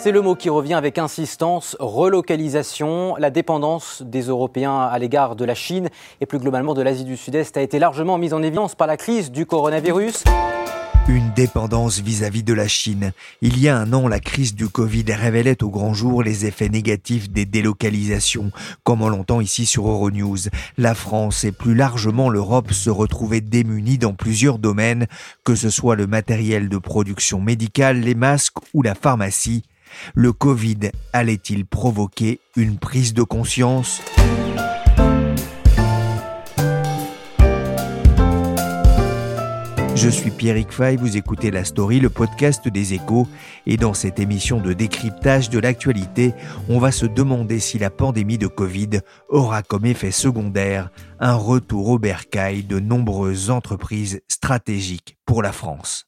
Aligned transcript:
C'est 0.00 0.12
le 0.12 0.22
mot 0.22 0.36
qui 0.36 0.48
revient 0.48 0.74
avec 0.74 0.96
insistance, 0.96 1.76
relocalisation. 1.80 3.16
La 3.16 3.30
dépendance 3.30 4.00
des 4.06 4.22
Européens 4.22 4.78
à 4.78 4.96
l'égard 5.00 5.34
de 5.34 5.44
la 5.44 5.56
Chine 5.56 5.88
et 6.20 6.26
plus 6.26 6.38
globalement 6.38 6.72
de 6.74 6.82
l'Asie 6.82 7.02
du 7.02 7.16
Sud-Est 7.16 7.56
a 7.56 7.62
été 7.62 7.80
largement 7.80 8.16
mise 8.16 8.32
en 8.32 8.40
évidence 8.40 8.76
par 8.76 8.86
la 8.86 8.96
crise 8.96 9.32
du 9.32 9.44
coronavirus. 9.44 10.22
Une 11.08 11.32
dépendance 11.34 11.98
vis-à-vis 11.98 12.44
de 12.44 12.52
la 12.52 12.68
Chine. 12.68 13.10
Il 13.40 13.58
y 13.58 13.68
a 13.68 13.76
un 13.76 13.92
an, 13.92 14.06
la 14.06 14.20
crise 14.20 14.54
du 14.54 14.68
Covid 14.68 15.04
révélait 15.08 15.64
au 15.64 15.68
grand 15.68 15.94
jour 15.94 16.22
les 16.22 16.46
effets 16.46 16.68
négatifs 16.68 17.28
des 17.28 17.44
délocalisations, 17.44 18.52
comme 18.84 19.02
on 19.02 19.08
l'entend 19.08 19.40
ici 19.40 19.66
sur 19.66 19.88
Euronews. 19.88 20.38
La 20.76 20.94
France 20.94 21.42
et 21.42 21.50
plus 21.50 21.74
largement 21.74 22.28
l'Europe 22.28 22.72
se 22.72 22.90
retrouvaient 22.90 23.40
démunies 23.40 23.98
dans 23.98 24.14
plusieurs 24.14 24.60
domaines, 24.60 25.08
que 25.42 25.56
ce 25.56 25.70
soit 25.70 25.96
le 25.96 26.06
matériel 26.06 26.68
de 26.68 26.78
production 26.78 27.40
médicale, 27.40 27.98
les 27.98 28.14
masques 28.14 28.58
ou 28.72 28.82
la 28.82 28.94
pharmacie. 28.94 29.64
Le 30.14 30.32
Covid 30.32 30.90
allait-il 31.12 31.66
provoquer 31.66 32.40
une 32.56 32.78
prise 32.78 33.14
de 33.14 33.22
conscience? 33.22 34.00
Je 40.00 40.08
suis 40.08 40.30
Pierrick 40.30 40.70
Fay, 40.70 40.94
vous 40.94 41.16
écoutez 41.16 41.50
La 41.50 41.64
Story, 41.64 41.98
le 41.98 42.08
podcast 42.08 42.68
des 42.68 42.94
échos, 42.94 43.26
et 43.66 43.76
dans 43.76 43.94
cette 43.94 44.20
émission 44.20 44.60
de 44.60 44.72
décryptage 44.72 45.50
de 45.50 45.58
l'actualité, 45.58 46.34
on 46.68 46.78
va 46.78 46.92
se 46.92 47.04
demander 47.04 47.58
si 47.58 47.80
la 47.80 47.90
pandémie 47.90 48.38
de 48.38 48.46
Covid 48.46 49.00
aura 49.28 49.64
comme 49.64 49.86
effet 49.86 50.12
secondaire 50.12 50.90
un 51.18 51.34
retour 51.34 51.88
au 51.88 51.98
bercail 51.98 52.62
de 52.62 52.78
nombreuses 52.78 53.50
entreprises 53.50 54.20
stratégiques 54.28 55.18
pour 55.26 55.42
la 55.42 55.50
France. 55.50 56.06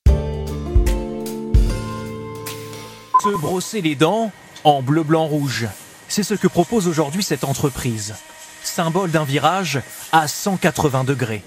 Se 3.22 3.28
brosser 3.36 3.82
les 3.82 3.96
dents 3.96 4.32
en 4.64 4.80
bleu, 4.80 5.02
blanc, 5.02 5.26
rouge. 5.26 5.66
C'est 6.08 6.22
ce 6.22 6.32
que 6.32 6.48
propose 6.48 6.88
aujourd'hui 6.88 7.22
cette 7.22 7.44
entreprise. 7.44 8.14
Symbole 8.62 9.10
d'un 9.10 9.24
virage 9.24 9.82
à 10.10 10.26
180 10.26 11.04
degrés. 11.04 11.42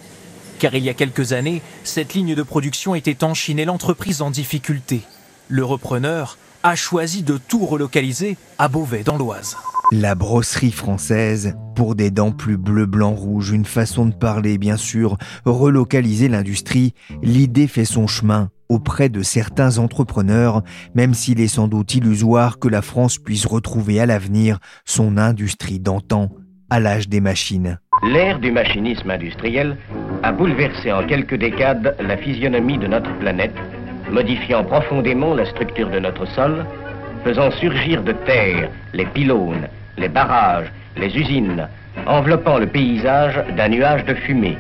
Car 0.60 0.76
il 0.76 0.84
y 0.84 0.90
a 0.90 0.94
quelques 0.94 1.34
années, 1.34 1.64
cette 1.84 2.14
ligne 2.14 2.36
de 2.36 2.44
production 2.44 2.94
était 2.94 3.24
en 3.24 3.34
Chine 3.34 3.58
et 3.58 3.66
l'entreprise 3.66 4.22
en 4.22 4.30
difficulté. 4.30 5.02
Le 5.48 5.66
repreneur 5.66 6.38
a 6.62 6.76
choisi 6.76 7.24
de 7.24 7.40
tout 7.40 7.66
relocaliser 7.66 8.38
à 8.60 8.68
Beauvais 8.68 9.04
dans 9.04 9.18
l'Oise. 9.18 9.58
La 9.92 10.14
brosserie 10.14 10.72
française, 10.72 11.56
pour 11.76 11.96
des 11.96 12.12
dents 12.12 12.32
plus 12.32 12.58
bleu, 12.58 12.86
blanc, 12.86 13.16
rouge, 13.16 13.50
une 13.50 13.66
façon 13.66 14.06
de 14.06 14.14
parler 14.14 14.60
bien 14.60 14.78
sûr, 14.78 15.18
relocaliser 15.46 16.28
l'industrie, 16.28 16.94
l'idée 17.24 17.68
fait 17.68 17.86
son 17.86 18.06
chemin 18.06 18.52
auprès 18.74 19.10
de 19.10 19.22
certains 19.22 19.78
entrepreneurs, 19.78 20.64
même 20.96 21.14
s'il 21.14 21.40
est 21.40 21.48
sans 21.48 21.68
doute 21.68 21.94
illusoire 21.94 22.60
que 22.60 22.68
la 22.68 22.82
France 22.82 23.18
puisse 23.18 23.46
retrouver 23.46 24.00
à 24.00 24.06
l'avenir 24.06 24.60
son 24.84 25.18
industrie 25.18 25.80
d'antan, 25.80 26.30
à 26.70 26.80
l'âge 26.80 27.08
des 27.08 27.22
machines. 27.22 27.78
L'ère 28.04 28.40
du 28.40 28.52
machinisme 28.52 29.10
industriel 29.10 29.78
a 30.24 30.32
bouleversé 30.32 30.92
en 30.92 31.06
quelques 31.06 31.36
décades 31.36 31.96
la 32.00 32.18
physionomie 32.18 32.80
de 32.80 32.88
notre 32.88 33.14
planète, 33.20 33.56
modifiant 34.12 34.64
profondément 34.64 35.36
la 35.36 35.46
structure 35.46 35.90
de 35.90 36.00
notre 36.00 36.26
sol, 36.26 36.66
faisant 37.24 37.52
surgir 37.52 38.04
de 38.04 38.12
terre 38.26 38.70
les 38.94 39.06
pylônes, 39.06 39.68
les 39.98 40.10
barrages, 40.10 40.72
les 40.98 41.16
usines, 41.16 41.68
enveloppant 42.08 42.58
le 42.58 42.68
paysage 42.68 43.40
d'un 43.56 43.70
nuage 43.70 44.04
de 44.06 44.16
fumée, 44.16 44.58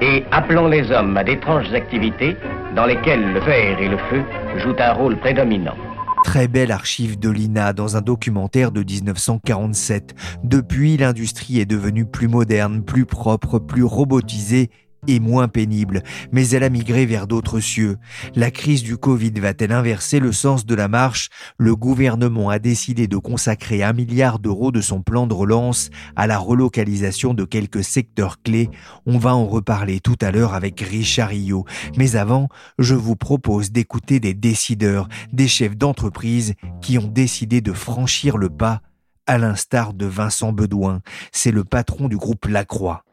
et 0.00 0.24
appelant 0.30 0.68
les 0.68 0.90
hommes 0.90 1.16
à 1.16 1.24
d'étranges 1.24 1.72
activités 1.72 2.36
dans 2.74 2.86
lesquelles 2.86 3.32
le 3.32 3.40
verre 3.40 3.80
et 3.80 3.88
le 3.88 3.98
feu 3.98 4.22
jouent 4.58 4.76
un 4.78 4.92
rôle 4.92 5.18
prédominant. 5.18 5.76
Très 6.24 6.48
belle 6.48 6.70
archive 6.70 7.18
de 7.18 7.30
l'INA 7.30 7.72
dans 7.72 7.96
un 7.96 8.02
documentaire 8.02 8.72
de 8.72 8.82
1947. 8.82 10.14
Depuis, 10.44 10.96
l'industrie 10.96 11.60
est 11.60 11.66
devenue 11.66 12.04
plus 12.04 12.28
moderne, 12.28 12.82
plus 12.82 13.06
propre, 13.06 13.58
plus 13.58 13.84
robotisée 13.84 14.70
et 15.06 15.20
moins 15.20 15.48
pénible, 15.48 16.02
mais 16.32 16.48
elle 16.50 16.62
a 16.62 16.68
migré 16.68 17.06
vers 17.06 17.26
d'autres 17.26 17.60
cieux. 17.60 17.96
La 18.34 18.50
crise 18.50 18.82
du 18.82 18.96
Covid 18.96 19.32
va-t-elle 19.32 19.72
inverser 19.72 20.20
le 20.20 20.32
sens 20.32 20.66
de 20.66 20.74
la 20.74 20.88
marche? 20.88 21.30
Le 21.58 21.74
gouvernement 21.74 22.50
a 22.50 22.58
décidé 22.58 23.08
de 23.08 23.16
consacrer 23.16 23.82
un 23.82 23.92
milliard 23.92 24.38
d'euros 24.38 24.72
de 24.72 24.80
son 24.80 25.02
plan 25.02 25.26
de 25.26 25.34
relance 25.34 25.90
à 26.16 26.26
la 26.26 26.38
relocalisation 26.38 27.34
de 27.34 27.44
quelques 27.44 27.84
secteurs 27.84 28.42
clés. 28.42 28.70
On 29.06 29.18
va 29.18 29.34
en 29.34 29.46
reparler 29.46 30.00
tout 30.00 30.18
à 30.20 30.30
l'heure 30.30 30.54
avec 30.54 30.80
Richard 30.80 31.30
Rio. 31.30 31.64
Mais 31.96 32.16
avant, 32.16 32.48
je 32.78 32.94
vous 32.94 33.16
propose 33.16 33.72
d'écouter 33.72 34.20
des 34.20 34.34
décideurs, 34.34 35.08
des 35.32 35.48
chefs 35.48 35.76
d'entreprise 35.76 36.54
qui 36.80 36.98
ont 36.98 37.08
décidé 37.08 37.60
de 37.60 37.72
franchir 37.72 38.36
le 38.36 38.50
pas 38.50 38.80
à 39.26 39.38
l'instar 39.38 39.94
de 39.94 40.06
Vincent 40.06 40.52
Bedouin. 40.52 41.02
C'est 41.30 41.52
le 41.52 41.62
patron 41.64 42.08
du 42.08 42.16
groupe 42.16 42.46
Lacroix. 42.46 43.04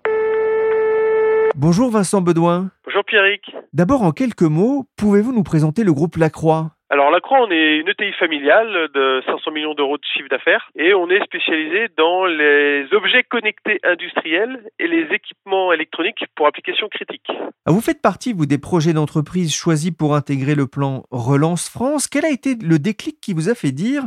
Bonjour 1.60 1.90
Vincent 1.90 2.22
Bedouin. 2.22 2.70
Bonjour 2.86 3.04
Pierrick. 3.04 3.42
D'abord, 3.74 4.04
en 4.04 4.12
quelques 4.12 4.44
mots, 4.44 4.86
pouvez-vous 4.96 5.34
nous 5.34 5.42
présenter 5.42 5.84
le 5.84 5.92
groupe 5.92 6.16
Lacroix 6.18 6.70
Alors 6.92 7.10
Lacroix, 7.10 7.40
on 7.42 7.50
est 7.50 7.78
une 7.78 7.90
ETI 7.90 8.14
familiale 8.20 8.90
de 8.94 9.24
500 9.26 9.50
millions 9.50 9.74
d'euros 9.74 9.98
de 9.98 10.04
chiffre 10.14 10.30
d'affaires 10.30 10.70
et 10.76 10.94
on 10.94 11.10
est 11.10 11.20
spécialisé 11.24 11.88
dans 11.98 12.28
les 12.28 12.86
objets 12.92 13.24
connectés 13.24 13.80
industriels 13.84 14.70
et 14.78 14.88
les 14.88 15.08
équipements 15.12 15.74
électroniques 15.74 16.26
pour 16.36 16.46
applications 16.46 16.90
critiques. 16.90 17.32
Ah, 17.66 17.72
Vous 17.72 17.82
faites 17.82 18.04
partie, 18.04 18.34
vous, 18.34 18.46
des 18.46 18.60
projets 18.60 18.94
d'entreprise 18.94 19.52
choisis 19.52 19.90
pour 19.90 20.14
intégrer 20.14 20.54
le 20.54 20.68
plan 20.68 21.06
Relance 21.10 21.70
France. 21.70 22.08
Quel 22.08 22.26
a 22.26 22.30
été 22.30 22.54
le 22.54 22.78
déclic 22.78 23.20
qui 23.20 23.34
vous 23.34 23.50
a 23.50 23.56
fait 23.56 23.72
dire 23.72 24.04